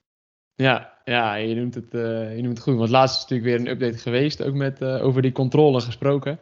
[0.56, 1.91] Ja, ja je, noemt het,
[2.36, 2.78] je noemt het goed.
[2.78, 6.39] Want laatst is natuurlijk weer een update geweest, ook met, over die controle gesproken.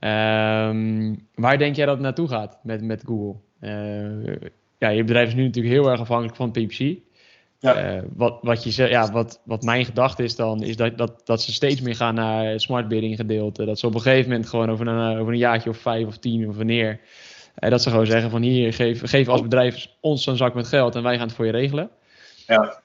[0.00, 3.34] Um, waar denk jij dat het naartoe gaat met, met Google?
[3.60, 4.36] Uh,
[4.78, 7.06] ja, je bedrijf is nu natuurlijk heel erg afhankelijk van PPC.
[7.60, 8.02] Ja.
[8.16, 11.52] wat, wat, je, ja, wat, wat mijn gedachte is dan, is dat, dat, dat ze
[11.52, 13.64] steeds meer gaan naar smart bidding gedeelte.
[13.64, 16.18] Dat ze op een gegeven moment gewoon over een, over een jaartje of vijf of
[16.18, 17.00] tien of wanneer
[17.60, 20.66] uh, dat ze gewoon zeggen van hier, geef, geef als bedrijf ons een zak met
[20.66, 21.90] geld en wij gaan het voor je regelen.
[22.46, 22.80] Ja.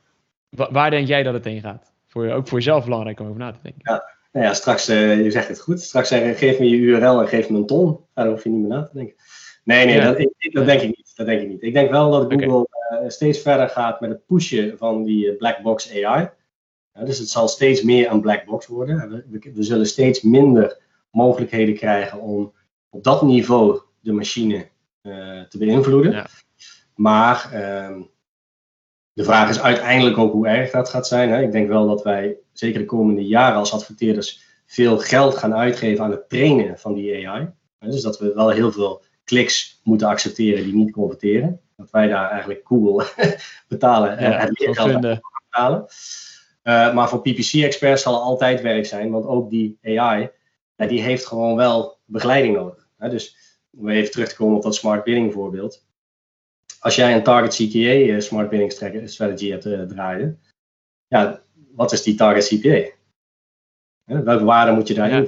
[0.49, 1.91] Wa waar denk jij dat het heen gaat?
[2.07, 3.81] Voor, ook voor jezelf belangrijk om over na te denken.
[3.83, 7.21] Ja, nou ja straks, uh, je zegt het goed, straks zeggen geef me je URL
[7.21, 7.99] en geef me een ton.
[8.13, 9.15] Daar hoef je niet meer na te denken.
[9.63, 10.13] Nee, nee, ja.
[10.13, 11.11] dat, dat, denk ik niet.
[11.15, 11.63] Dat denk ik niet.
[11.63, 13.03] Ik denk wel dat Google okay.
[13.03, 16.29] uh, steeds verder gaat met het pushen van die black box AI.
[17.05, 19.09] Dus het zal steeds meer een black box worden.
[19.09, 22.53] We, we, we zullen steeds minder mogelijkheden krijgen om
[22.89, 24.67] op dat niveau de machine
[25.01, 26.11] uh, te beïnvloeden.
[26.11, 26.27] Ja.
[26.95, 28.01] Maar uh,
[29.13, 31.29] de vraag is uiteindelijk ook hoe erg dat gaat zijn.
[31.29, 31.41] Hè.
[31.41, 36.03] Ik denk wel dat wij zeker de komende jaren als adverteerders veel geld gaan uitgeven
[36.03, 37.49] aan het trainen van die AI.
[37.79, 41.61] Dus dat we wel heel veel kliks moeten accepteren die niet converteren.
[41.75, 43.07] Dat wij daar eigenlijk Google
[43.67, 45.85] betalen en ja, het leergeld betalen.
[46.63, 50.29] Uh, maar voor PPC-experts zal altijd werk zijn, want ook die AI,
[50.75, 52.87] ja, die heeft gewoon wel begeleiding nodig.
[52.97, 53.09] Hè.
[53.09, 53.37] Dus
[53.77, 55.85] om even terug te komen op dat smart bidding voorbeeld.
[56.79, 58.71] Als jij een target CTA smart bidding
[59.09, 60.41] strategy hebt uh, draaien,
[61.07, 62.91] ja, wat is die target CPA?
[64.23, 65.25] Welke waarde moet je daar ja.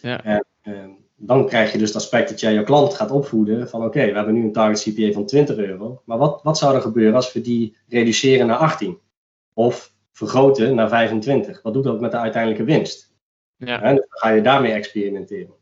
[0.00, 0.24] Ja.
[0.24, 0.84] En, uh,
[1.24, 4.08] dan krijg je dus het aspect dat jij je klant gaat opvoeden van oké, okay,
[4.10, 7.14] we hebben nu een target CPA van 20 euro, maar wat, wat zou er gebeuren
[7.14, 8.98] als we die reduceren naar 18?
[9.54, 11.62] Of vergroten naar 25?
[11.62, 13.12] Wat doet dat met de uiteindelijke winst?
[13.56, 13.82] Ja.
[13.82, 15.54] En dan ga je daarmee experimenteren.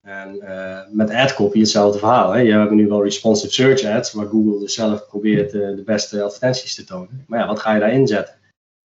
[0.00, 2.32] En uh, met adcopy hetzelfde verhaal.
[2.32, 2.40] Hè.
[2.40, 6.22] Je hebt nu wel responsive search ads, waar Google dus zelf probeert uh, de beste
[6.22, 7.24] advertenties te tonen.
[7.26, 8.34] Maar ja, wat ga je daarin zetten?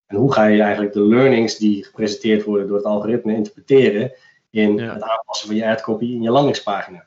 [0.05, 4.11] En hoe ga je eigenlijk de learnings die gepresenteerd worden door het algoritme interpreteren
[4.55, 4.93] in Ja.
[4.93, 7.05] het aanpassen van je adcopy in je landingspagina?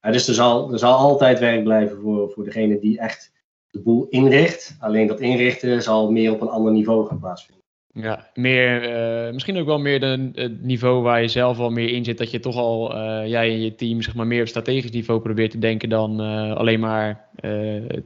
[0.00, 3.32] dus er zal, er zal altijd werk blijven voor, voor degene die echt
[3.70, 4.76] de boel inricht.
[4.80, 7.62] Alleen dat inrichten zal meer op een ander niveau gaan plaatsvinden.
[7.94, 8.82] Ja, meer,
[9.26, 10.02] uh, misschien ook wel meer
[10.34, 12.18] het niveau waar je zelf al meer in zit.
[12.18, 15.20] Dat je toch al, uh, jij en je team, zeg maar, meer op strategisch niveau
[15.20, 17.28] probeert te denken dan uh, alleen maar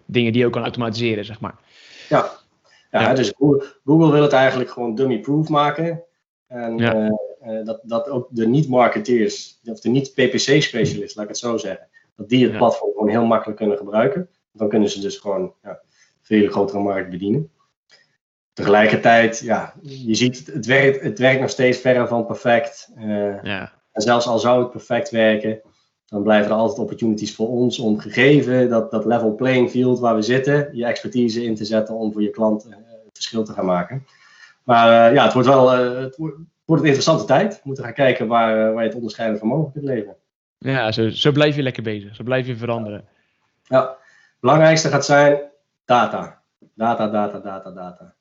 [0.07, 1.55] dingen die je ook kan automatiseren, zeg maar.
[2.09, 2.31] Ja,
[2.91, 3.15] ja, ja.
[3.15, 6.03] dus Google, Google, wil het eigenlijk gewoon dummy-proof maken.
[6.47, 7.19] En ja.
[7.65, 12.49] Dat, dat ook de niet-marketeers, of de niet-PPC-specialist, laat ik het zo zeggen, dat die
[12.49, 14.29] het platform gewoon heel makkelijk kunnen gebruiken.
[14.53, 15.81] Dan kunnen ze dus gewoon ja,
[16.23, 17.51] veel grotere markt bedienen
[18.57, 22.93] tegelijkertijd, ja, je ziet, het werkt, het werkt nog steeds verre van perfect.
[22.99, 23.73] Uh, ja.
[23.93, 25.61] En zelfs al zou het perfect werken,
[26.07, 30.15] dan blijven er altijd opportunities voor ons om gegeven dat, dat level playing field waar
[30.15, 33.53] we zitten, je expertise in te zetten om voor je klant uh, het verschil te
[33.53, 34.07] gaan maken.
[34.65, 36.19] Maar uh, ja, het wordt wel het
[36.67, 37.55] wordt, een interessante tijd.
[37.55, 40.17] We moeten gaan kijken waar, waar je het onderscheidend vermogen kunt leveren.
[40.59, 42.15] Ja, zo, zo blijf je lekker bezig.
[42.15, 43.05] Zo blijf je veranderen.
[43.63, 45.41] Ja, het belangrijkste gaat zijn
[45.85, 46.43] data.
[46.75, 48.15] Data, data, data, data.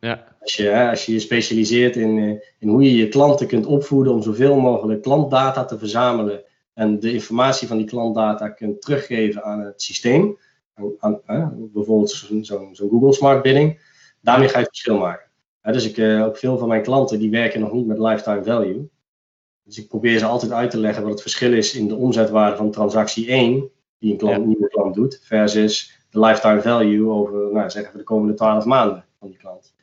[0.00, 0.24] Ja.
[0.40, 4.12] Als, je, als je je specialiseert in, eh, in hoe je je klanten kunt opvoeden
[4.12, 6.42] om zoveel mogelijk klantdata te verzamelen
[6.74, 10.38] en de informatie van die klantdata kunt teruggeven aan het systeem,
[10.98, 13.80] aan, aan, bijvoorbeeld zo'n zo, zo Google Smart Bidding,
[14.20, 15.23] daarmee ga je het verschil maken.
[15.72, 18.90] Dus ik, uh, ook veel van mijn klanten die werken nog niet met lifetime value.
[19.62, 22.56] Dus ik probeer ze altijd uit te leggen wat het verschil is in de omzetwaarde
[22.56, 24.46] van transactie 1, die een klant, ja.
[24.46, 29.04] nieuwe klant doet, versus de lifetime value over, nou, zeggen we, de komende 12 maanden
[29.18, 29.74] van die klant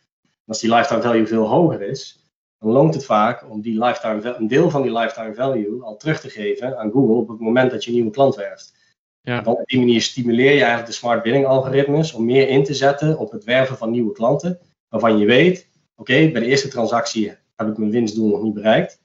[0.52, 2.20] als die lifetime value veel hoger is,
[2.60, 6.20] dan loont het vaak om die lifetime, een deel van die lifetime value al terug
[6.20, 8.80] te geven aan Google op het moment dat je een nieuwe klant werft.
[9.22, 9.42] Ja.
[9.42, 12.74] Dan op die manier stimuleer je eigenlijk de smart bidding algoritmes om meer in te
[12.74, 14.60] zetten op het werven van nieuwe klanten,
[14.90, 15.68] waarvan je weet,
[16.02, 19.02] oké, bij de eerste transactie heb ik mijn winstdoel nog niet bereikt,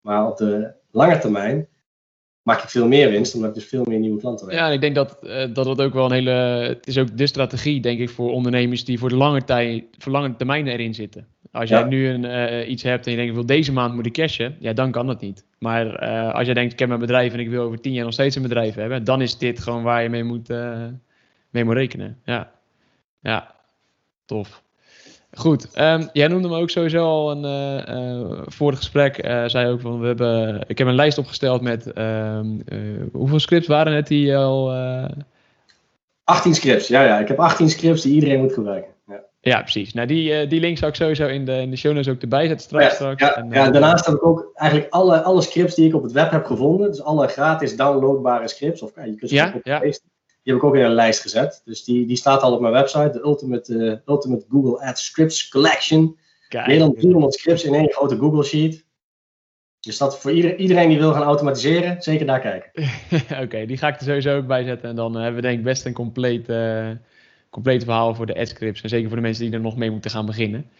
[0.00, 1.68] maar op de lange termijn
[2.42, 4.56] maak ik veel meer winst, omdat ik dus veel meer nieuwe klanten heb.
[4.56, 6.30] Ja, en ik denk dat, uh, dat ook wel een hele.
[6.30, 10.12] Het is ook de strategie, denk ik, voor ondernemers die voor de lange, tijd, voor
[10.12, 11.26] lange termijn erin zitten.
[11.52, 14.06] Als jij nu een, uh, iets hebt en je denkt, ik wil deze maand moet
[14.06, 15.44] ik cashen, ja, dan kan dat niet.
[15.58, 18.04] Maar uh, als jij denkt, ik heb mijn bedrijf en ik wil over tien jaar
[18.04, 20.48] nog steeds een bedrijf hebben, dan is dit gewoon waar je mee moet,
[21.50, 22.18] mee moet rekenen.
[22.24, 22.52] Ja,
[23.20, 23.54] ja,
[24.24, 24.62] tof.
[25.36, 29.44] Goed, um, jij noemde me ook sowieso al een, uh, uh, voor het gesprek, uh,
[29.46, 32.46] zei ook van we hebben, ik heb een lijst opgesteld met ehm,
[33.12, 34.72] hoeveel scripts waren het die al?
[36.24, 38.92] 18 scripts, ja, ja, ik heb 18 scripts die iedereen moet gebruiken.
[39.06, 39.94] Ja, ja precies.
[39.94, 42.46] Nou, die, die link zou ik sowieso in de, in de show notes ook erbij
[42.46, 42.84] zetten straks.
[42.84, 43.20] Ja, straks.
[43.20, 46.12] ja, en, ja daarnaast heb ik ook eigenlijk alle, alle scripts die ik op het
[46.12, 49.82] web heb gevonden, dus alle gratis downloadbare scripts, of je kunt ze ja, ja.
[50.48, 51.62] Die heb ik ook in een lijst gezet.
[51.64, 53.10] Dus die, die staat al op mijn website.
[53.12, 56.18] De Ultimate, uh, Ultimate Google Ads Scripts Collection.
[56.48, 56.66] Kijk.
[56.66, 58.84] Meer dan 300 scripts in één grote Google Sheet.
[59.80, 62.70] Dus dat voor ieder, iedereen die wil gaan automatiseren, zeker daar kijken.
[63.44, 64.88] Oké, die ga ik er sowieso ook bij zetten.
[64.88, 66.90] En dan hebben we denk ik best een compleet, uh,
[67.50, 68.82] compleet verhaal voor de ad scripts.
[68.82, 70.70] En zeker voor de mensen die er nog mee moeten gaan beginnen.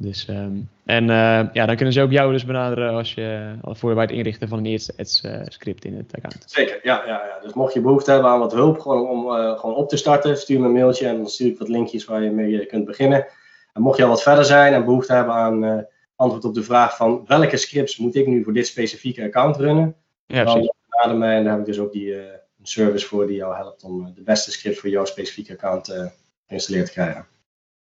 [0.00, 3.94] Dus, um, en uh, ja, dan kunnen ze ook jou dus benaderen als je, voor
[3.94, 6.42] bij het inrichten van een eerste ads uh, script in het account.
[6.46, 7.38] Zeker, ja, ja, ja.
[7.42, 10.36] Dus mocht je behoefte hebben aan wat hulp gewoon om uh, gewoon op te starten,
[10.36, 13.26] stuur me een mailtje en dan stuur ik wat linkjes waar je mee kunt beginnen.
[13.72, 15.86] En mocht je al wat verder zijn en behoefte hebben aan
[16.16, 19.94] antwoord op de vraag van welke scripts moet ik nu voor dit specifieke account runnen,
[20.26, 22.26] ja, dan benader mij en daar heb ik dus ook die, een
[22.62, 26.12] service voor die jou helpt om de beste script voor jouw specifieke account
[26.46, 27.26] geïnstalleerd te krijgen.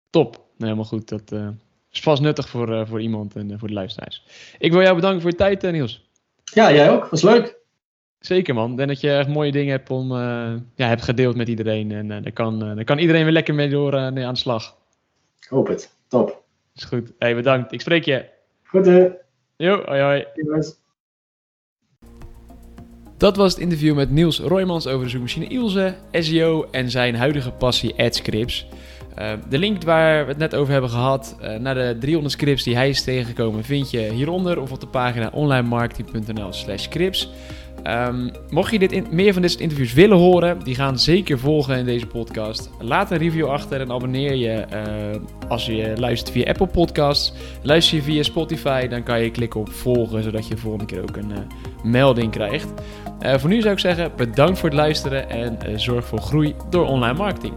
[0.10, 1.10] Top, helemaal goed.
[1.10, 1.32] Dat
[1.96, 4.24] is vast nuttig voor, uh, voor iemand en uh, voor de luisteraars.
[4.58, 6.10] Ik wil jou bedanken voor je tijd, uh, Niels.
[6.44, 7.06] Ja, jij ook.
[7.06, 7.58] Was leuk.
[8.20, 8.72] Zeker man.
[8.72, 10.14] Ik denk dat je echt mooie dingen hebt, om,
[10.76, 11.92] ja, hebt gedeeld met iedereen.
[11.92, 14.76] En daar, kan, daar kan iedereen weer lekker mee door aan de slag.
[15.40, 15.96] Ik hoop het.
[16.08, 16.44] Top.
[16.76, 17.12] Is goed.
[17.20, 17.72] Hey, bedankt.
[17.72, 18.26] Ik spreek je.
[18.64, 19.10] Goed hè.
[19.56, 20.26] Jo, hoi hoi.
[23.18, 27.52] Dat was het interview met Niels Roymans over de zoekmachine Ilse, SEO en zijn huidige
[27.52, 28.68] passie AdScripts.
[29.20, 32.64] Uh, de link waar we het net over hebben gehad, uh, naar de 300 scripts
[32.64, 37.30] die hij is tegengekomen, vind je hieronder of op de pagina onlinemarketing.nl slash scripts.
[37.88, 41.78] Um, mocht je dit meer van dit soort interviews willen horen, die gaan zeker volgen
[41.78, 42.70] in deze podcast.
[42.80, 47.34] Laat een review achter en abonneer je uh, als je luistert via Apple Podcasts.
[47.62, 51.02] Luister je via Spotify, dan kan je klikken op volgen, zodat je de volgende keer
[51.02, 51.34] ook een
[51.84, 52.74] melding krijgt.
[53.20, 57.18] voor nu zou ik zeggen, bedankt voor het luisteren en zorg voor groei door online
[57.18, 57.54] marketing.